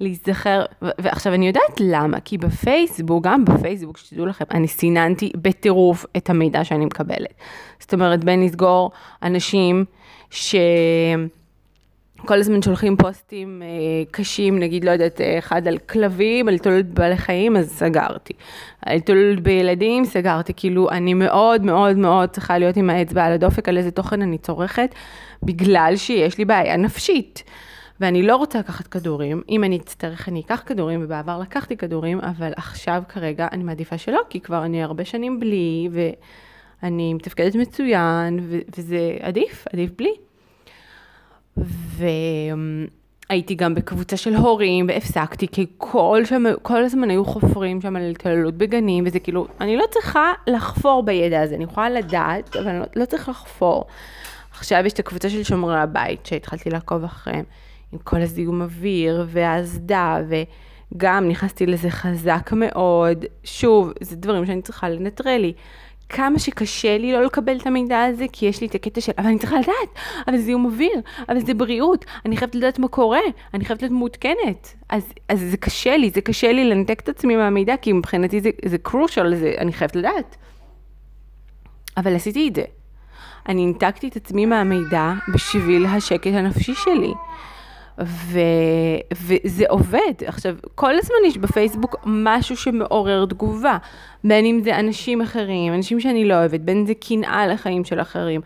להיזכר. 0.00 0.64
ועכשיו 0.82 1.34
אני 1.34 1.46
יודעת 1.46 1.80
למה, 1.80 2.20
כי 2.20 2.38
בפייסבוק, 2.38 3.24
גם 3.24 3.44
בפייסבוק, 3.44 3.98
שתדעו 3.98 4.26
לכם, 4.26 4.44
אני 4.50 4.68
סיננתי 4.68 5.32
בטירוף 5.36 6.06
את 6.16 6.30
המידע 6.30 6.64
שאני 6.64 6.86
מקבלת. 6.86 7.34
זאת 7.80 7.94
אומרת, 7.94 8.24
בין 8.24 8.44
לסגור 8.44 8.90
אנשים 9.22 9.84
ש... 10.30 10.54
כל 12.26 12.38
הזמן 12.38 12.62
שולחים 12.62 12.96
פוסטים 12.96 13.62
אה, 13.62 13.68
קשים, 14.10 14.58
נגיד, 14.58 14.84
לא 14.84 14.90
יודעת, 14.90 15.20
אחד 15.38 15.68
על 15.68 15.78
כלבים, 15.78 16.48
על 16.48 16.54
התעללות 16.54 16.86
בעלי 16.86 17.16
חיים, 17.16 17.56
אז 17.56 17.70
סגרתי. 17.70 18.32
על 18.86 18.96
התעללות 18.96 19.40
בילדים, 19.40 20.04
סגרתי. 20.04 20.52
כאילו, 20.56 20.90
אני 20.90 21.14
מאוד 21.14 21.62
מאוד 21.62 21.96
מאוד 21.96 22.28
צריכה 22.28 22.58
להיות 22.58 22.76
עם 22.76 22.90
האצבע 22.90 23.24
על 23.24 23.32
הדופק 23.32 23.68
על 23.68 23.76
איזה 23.78 23.90
תוכן 23.90 24.22
אני 24.22 24.38
צורכת, 24.38 24.94
בגלל 25.42 25.92
שיש 25.96 26.38
לי 26.38 26.44
בעיה 26.44 26.76
נפשית. 26.76 27.42
ואני 28.00 28.22
לא 28.22 28.36
רוצה 28.36 28.58
לקחת 28.58 28.86
כדורים, 28.86 29.42
אם 29.48 29.64
אני 29.64 29.76
אצטרך 29.76 30.28
אני 30.28 30.40
אקח 30.40 30.62
כדורים, 30.66 31.00
ובעבר 31.04 31.38
לקחתי 31.38 31.76
כדורים, 31.76 32.20
אבל 32.20 32.52
עכשיו 32.56 33.02
כרגע 33.08 33.48
אני 33.52 33.64
מעדיפה 33.64 33.98
שלא, 33.98 34.20
כי 34.30 34.40
כבר 34.40 34.64
אני 34.64 34.82
הרבה 34.82 35.04
שנים 35.04 35.40
בלי, 35.40 35.88
ואני 36.82 37.14
מתפקדת 37.14 37.54
מצוין, 37.54 38.38
ו- 38.42 38.58
וזה 38.76 39.16
עדיף, 39.20 39.64
עדיף 39.72 39.90
בלי. 39.98 40.29
והייתי 41.56 43.54
גם 43.54 43.74
בקבוצה 43.74 44.16
של 44.16 44.34
הורים 44.34 44.88
והפסקתי, 44.88 45.48
כי 45.48 45.66
כל, 45.78 46.22
שם, 46.24 46.44
כל 46.62 46.84
הזמן 46.84 47.10
היו 47.10 47.24
חופרים 47.24 47.80
שם 47.80 47.96
על 47.96 48.10
התעללות 48.10 48.54
בגנים, 48.54 49.04
וזה 49.06 49.20
כאילו, 49.20 49.46
אני 49.60 49.76
לא 49.76 49.84
צריכה 49.90 50.32
לחפור 50.46 51.02
בידע 51.02 51.40
הזה, 51.40 51.54
אני 51.54 51.64
יכולה 51.64 51.90
לדעת, 51.90 52.56
אבל 52.56 52.68
אני 52.68 52.78
לא, 52.78 52.86
לא 52.96 53.04
לחפור. 53.28 53.84
עכשיו 54.50 54.86
יש 54.86 54.92
את 54.92 54.98
הקבוצה 54.98 55.30
של 55.30 55.42
שומרי 55.42 55.80
הבית, 55.80 56.26
שהתחלתי 56.26 56.70
לעקוב 56.70 57.04
אחריהם, 57.04 57.44
עם 57.92 57.98
כל 57.98 58.20
הזיהום 58.20 58.62
אוויר 58.62 59.26
והאסדה, 59.28 60.18
וגם 60.94 61.28
נכנסתי 61.28 61.66
לזה 61.66 61.90
חזק 61.90 62.50
מאוד. 62.52 63.24
שוב, 63.44 63.92
זה 64.00 64.16
דברים 64.16 64.46
שאני 64.46 64.62
צריכה 64.62 64.88
לנטרל 64.88 65.36
לי. 65.36 65.52
כמה 66.10 66.38
שקשה 66.38 66.98
לי 66.98 67.12
לא 67.12 67.24
לקבל 67.24 67.56
את 67.56 67.66
המידע 67.66 68.04
הזה, 68.04 68.26
כי 68.32 68.46
יש 68.46 68.60
לי 68.60 68.66
את 68.66 68.74
הקטע 68.74 69.00
של, 69.00 69.12
אבל 69.18 69.26
אני 69.26 69.38
צריכה 69.38 69.56
לדעת, 69.56 69.98
אבל 70.28 70.36
זה 70.36 70.42
זיהום 70.42 70.64
אוויר, 70.64 71.00
אבל 71.28 71.40
זה 71.40 71.54
בריאות, 71.54 72.04
אני 72.26 72.36
חייבת 72.36 72.54
לדעת 72.54 72.78
מה 72.78 72.88
קורה, 72.88 73.20
אני 73.54 73.64
חייבת 73.64 73.82
להיות 73.82 73.92
מעודכנת. 73.92 74.74
אז, 74.88 75.12
אז 75.28 75.40
זה 75.40 75.56
קשה 75.56 75.96
לי, 75.96 76.10
זה 76.10 76.20
קשה 76.20 76.52
לי 76.52 76.64
לנתק 76.64 77.00
את 77.00 77.08
עצמי 77.08 77.36
מהמידע, 77.36 77.76
כי 77.76 77.92
מבחינתי 77.92 78.40
זה, 78.40 78.50
זה 78.64 78.76
crucial, 78.88 79.34
זה, 79.34 79.54
אני 79.58 79.72
חייבת 79.72 79.96
לדעת. 79.96 80.36
אבל 81.96 82.16
עשיתי 82.16 82.48
את 82.48 82.54
זה. 82.54 82.62
אני 83.48 83.66
ניתקתי 83.66 84.08
את 84.08 84.16
עצמי 84.16 84.46
מהמידע 84.46 85.12
בשביל 85.34 85.86
השקט 85.86 86.32
הנפשי 86.32 86.74
שלי. 86.74 87.12
ו, 88.02 88.40
וזה 89.12 89.64
עובד. 89.68 90.12
עכשיו, 90.26 90.54
כל 90.74 90.98
הזמן 90.98 91.16
יש 91.26 91.38
בפייסבוק 91.38 91.96
משהו 92.06 92.56
שמעורר 92.56 93.26
תגובה, 93.26 93.78
בין 94.24 94.44
אם 94.44 94.60
זה 94.64 94.78
אנשים 94.78 95.20
אחרים, 95.20 95.74
אנשים 95.74 96.00
שאני 96.00 96.24
לא 96.24 96.34
אוהבת, 96.34 96.60
בין 96.60 96.78
אם 96.78 96.86
זה 96.86 96.94
קנאה 96.94 97.46
לחיים 97.46 97.84
של 97.84 98.00
אחרים, 98.00 98.40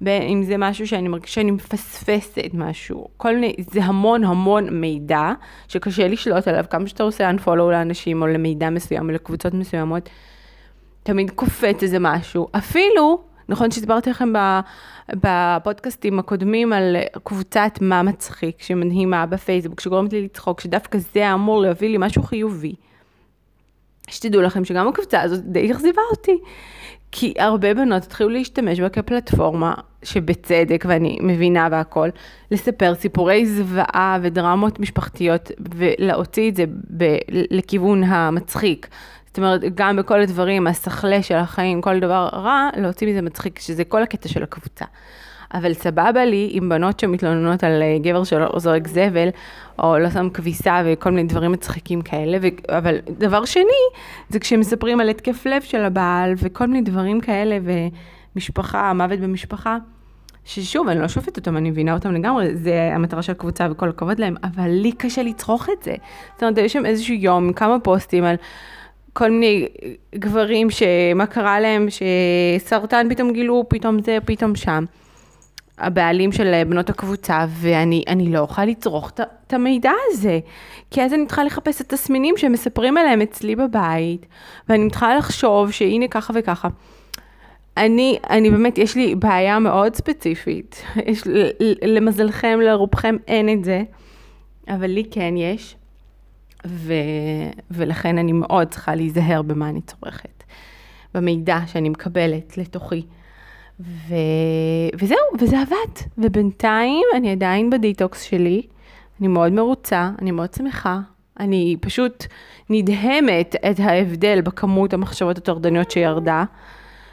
בין 0.00 0.22
אם 0.22 0.42
זה 0.42 0.56
משהו 0.58 0.86
שאני 0.86 1.08
מרגישה 1.08 1.34
שאני 1.34 1.50
מפספסת 1.50 2.50
משהו, 2.54 3.08
כל 3.16 3.34
מיני, 3.34 3.54
זה 3.58 3.84
המון 3.84 4.24
המון 4.24 4.80
מידע 4.80 5.32
שקשה 5.68 6.08
לשלוט 6.08 6.48
עליו, 6.48 6.64
כמה 6.70 6.86
שאתה 6.86 7.02
עושה 7.02 7.30
unfollow 7.30 7.70
לאנשים 7.70 8.22
או 8.22 8.26
למידע 8.26 8.70
מסוים 8.70 9.08
או 9.08 9.14
לקבוצות 9.14 9.54
מסוימות, 9.54 10.08
תמיד 11.02 11.30
קופץ 11.30 11.82
איזה 11.82 11.98
משהו, 12.00 12.48
אפילו 12.52 13.27
נכון 13.48 13.70
שסיפרתי 13.70 14.10
לכם 14.10 14.32
בפודקאסטים 15.14 16.18
הקודמים 16.18 16.72
על 16.72 16.96
קבוצת 17.24 17.78
מה 17.80 18.02
מצחיק, 18.02 18.62
שמדהימה 18.62 19.26
בפייסבוק, 19.26 19.80
שגורמת 19.80 20.12
לי 20.12 20.24
לצחוק, 20.24 20.60
שדווקא 20.60 20.98
זה 21.14 21.34
אמור 21.34 21.60
להביא 21.60 21.88
לי 21.88 21.96
משהו 21.98 22.22
חיובי. 22.22 22.74
שתדעו 24.08 24.42
לכם 24.42 24.64
שגם 24.64 24.88
הקבוצה 24.88 25.20
הזאת 25.22 25.44
די 25.44 25.72
אכזיבה 25.72 26.02
אותי. 26.10 26.38
כי 27.12 27.34
הרבה 27.38 27.74
בנות 27.74 28.02
התחילו 28.02 28.28
להשתמש 28.28 28.80
בה 28.80 28.88
כפלטפורמה, 28.88 29.74
שבצדק, 30.02 30.84
ואני 30.88 31.18
מבינה 31.22 31.68
והכל, 31.70 32.08
לספר 32.50 32.94
סיפורי 32.94 33.46
זוועה 33.46 34.18
ודרמות 34.22 34.80
משפחתיות, 34.80 35.50
ולהוציא 35.74 36.50
את 36.50 36.56
זה 36.56 36.64
ב- 36.96 37.18
לכיוון 37.30 38.04
המצחיק. 38.04 38.88
זאת 39.28 39.38
אומרת, 39.38 39.60
גם 39.74 39.96
בכל 39.96 40.20
הדברים, 40.20 40.66
הסחלה 40.66 41.22
של 41.22 41.34
החיים, 41.34 41.80
כל 41.80 42.00
דבר 42.00 42.28
רע, 42.32 42.68
להוציא 42.76 43.08
מזה 43.08 43.22
מצחיק, 43.22 43.58
שזה 43.58 43.84
כל 43.84 44.02
הקטע 44.02 44.28
של 44.28 44.42
הקבוצה. 44.42 44.84
אבל 45.54 45.74
סבבה 45.74 46.24
לי 46.24 46.48
עם 46.52 46.68
בנות 46.68 47.00
שמתלוננות 47.00 47.64
על 47.64 47.82
אה, 47.82 47.98
גבר 48.02 48.24
שלא 48.24 48.58
זורק 48.58 48.88
זבל, 48.88 49.28
או 49.78 49.98
לא 49.98 50.10
שם 50.10 50.28
כביסה 50.34 50.82
וכל 50.86 51.10
מיני 51.10 51.28
דברים 51.28 51.52
מצחיקים 51.52 52.02
כאלה, 52.02 52.38
ו... 52.42 52.46
אבל 52.78 52.98
דבר 53.18 53.44
שני, 53.44 53.62
זה 54.28 54.38
כשמספרים 54.38 55.00
על 55.00 55.08
התקף 55.08 55.46
לב 55.46 55.62
של 55.62 55.84
הבעל, 55.84 56.34
וכל 56.36 56.66
מיני 56.66 56.82
דברים 56.82 57.20
כאלה, 57.20 57.58
ומשפחה, 58.34 58.92
מוות 58.92 59.20
במשפחה. 59.20 59.78
ששוב, 60.44 60.88
אני 60.88 61.00
לא 61.00 61.08
שופטת 61.08 61.36
אותם, 61.36 61.56
אני 61.56 61.70
מבינה 61.70 61.94
אותם 61.94 62.14
לגמרי, 62.14 62.56
זה 62.56 62.90
המטרה 62.94 63.22
של 63.22 63.32
הקבוצה 63.32 63.68
וכל 63.70 63.88
הכבוד 63.88 64.18
להם, 64.18 64.36
אבל 64.44 64.68
לי 64.68 64.92
קשה 64.92 65.22
לצרוך 65.22 65.68
את 65.78 65.82
זה. 65.82 65.94
זאת 66.34 66.42
אומרת, 66.42 66.58
יש 66.58 66.72
שם 66.72 66.86
איזשהו 66.86 67.14
יום, 67.14 67.52
כמה 67.52 67.80
פוסטים 67.80 68.24
על 68.24 68.36
כל 69.18 69.30
מיני 69.30 69.66
גברים 70.14 70.68
שמה 70.70 71.26
קרה 71.26 71.60
להם, 71.60 71.86
שסרטן 71.90 73.06
פתאום 73.10 73.32
גילו, 73.32 73.64
פתאום 73.68 74.02
זה, 74.02 74.18
פתאום 74.24 74.56
שם. 74.56 74.84
הבעלים 75.78 76.32
של 76.32 76.62
בנות 76.68 76.90
הקבוצה, 76.90 77.46
ואני 77.48 78.32
לא 78.32 78.38
אוכל 78.38 78.64
לצרוך 78.64 79.10
את 79.46 79.52
המידע 79.52 79.92
הזה. 80.06 80.38
כי 80.90 81.02
אז 81.02 81.14
אני 81.14 81.26
צריכה 81.26 81.44
לחפש 81.44 81.80
את 81.80 81.92
התסמינים 81.92 82.36
שמספרים 82.36 82.96
עליהם 82.96 83.22
אצלי 83.22 83.56
בבית, 83.56 84.26
ואני 84.68 84.84
מתחילה 84.84 85.16
לחשוב 85.16 85.70
שהנה 85.70 86.08
ככה 86.08 86.32
וככה. 86.36 86.68
אני, 87.76 88.18
אני 88.30 88.50
באמת, 88.50 88.78
יש 88.78 88.96
לי 88.96 89.14
בעיה 89.14 89.58
מאוד 89.58 89.94
ספציפית. 89.94 90.82
יש, 91.06 91.22
למזלכם, 91.82 92.58
לרובכם 92.62 93.16
אין 93.28 93.48
את 93.48 93.64
זה, 93.64 93.82
אבל 94.68 94.86
לי 94.86 95.04
כן 95.10 95.34
יש, 95.36 95.76
ו, 96.66 96.92
ולכן 97.70 98.18
אני 98.18 98.32
מאוד 98.32 98.68
צריכה 98.68 98.94
להיזהר 98.94 99.42
במה 99.42 99.68
אני 99.68 99.80
צורכת, 99.80 100.44
במידע 101.14 101.58
שאני 101.66 101.88
מקבלת 101.88 102.58
לתוכי. 102.58 103.02
ו... 103.80 104.14
וזהו, 104.98 105.18
וזה 105.40 105.60
עבד. 105.60 106.06
ובינתיים 106.18 107.04
אני 107.14 107.32
עדיין 107.32 107.70
בדיטוקס 107.70 108.22
שלי, 108.22 108.62
אני 109.20 109.28
מאוד 109.28 109.52
מרוצה, 109.52 110.10
אני 110.22 110.30
מאוד 110.30 110.54
שמחה, 110.54 111.00
אני 111.40 111.76
פשוט 111.80 112.26
נדהמת 112.70 113.56
את 113.70 113.80
ההבדל 113.80 114.40
בכמות 114.40 114.94
המחשבות 114.94 115.38
הטורדניות 115.38 115.90
שירדה. 115.90 116.44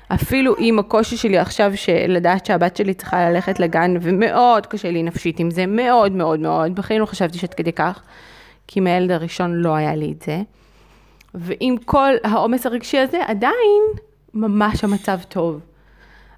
אפילו 0.07 0.55
עם 0.57 0.79
הקושי 0.79 1.17
שלי 1.17 1.37
עכשיו 1.37 1.71
של 1.77 2.05
לדעת 2.07 2.45
שהבת 2.45 2.75
שלי 2.75 2.93
צריכה 2.93 3.29
ללכת 3.29 3.59
לגן, 3.59 3.93
ומאוד 4.01 4.65
קשה 4.65 4.91
לי 4.91 5.03
נפשית 5.03 5.39
עם 5.39 5.51
זה, 5.51 5.65
מאוד 5.65 6.11
מאוד 6.11 6.39
מאוד, 6.39 6.75
בחיים 6.75 7.01
לא 7.01 7.05
חשבתי 7.05 7.37
שעד 7.37 7.53
כדי 7.53 7.71
כך, 7.71 8.03
כי 8.67 8.79
מהילד 8.79 9.11
הראשון 9.11 9.53
לא 9.53 9.75
היה 9.75 9.95
לי 9.95 10.11
את 10.11 10.21
זה. 10.21 10.41
ועם 11.33 11.77
כל 11.85 12.13
העומס 12.23 12.65
הרגשי 12.65 12.97
הזה, 12.97 13.19
עדיין 13.27 13.81
ממש 14.33 14.83
המצב 14.83 15.19
טוב. 15.29 15.61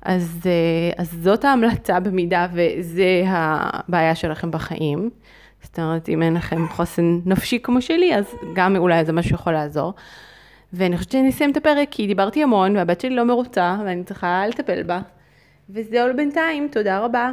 אז, 0.02 0.40
אה, 0.46 1.04
אז 1.04 1.18
זאת 1.22 1.46
ההמלצה 1.46 2.00
במידה 2.00 2.48
וזה 2.54 3.24
הבעיה 3.28 4.16
שלכם 4.16 4.52
בחיים. 4.52 5.10
זאת 5.64 5.80
אומרת, 5.80 6.10
אם 6.10 6.24
אין 6.24 6.34
לכם 6.34 6.68
חוסן 6.68 7.20
נפשי 7.26 7.60
כמו 7.64 7.82
שלי, 7.82 8.16
אז 8.16 8.26
גם 8.54 8.76
אולי 8.76 9.06
זה 9.06 9.14
משהו 9.14 9.30
שיכול 9.30 9.54
לעזור. 9.54 9.94
ואני 10.74 10.98
חושבת 10.98 11.12
שאני 11.12 11.30
אסיים 11.30 11.52
את 11.52 11.58
הפרק, 11.58 11.88
כי 11.92 12.08
דיברתי 12.08 12.44
המון, 12.44 12.76
והבת 12.76 13.02
שלי 13.02 13.16
לא 13.16 13.24
מרוצה, 13.24 13.78
ואני 13.86 14.04
צריכה 14.04 14.48
לטפל 14.48 14.84
בה. 14.84 15.00
וזהו 15.70 16.08
לבינתיים, 16.08 16.68
תודה 16.72 17.00
רבה. 17.00 17.32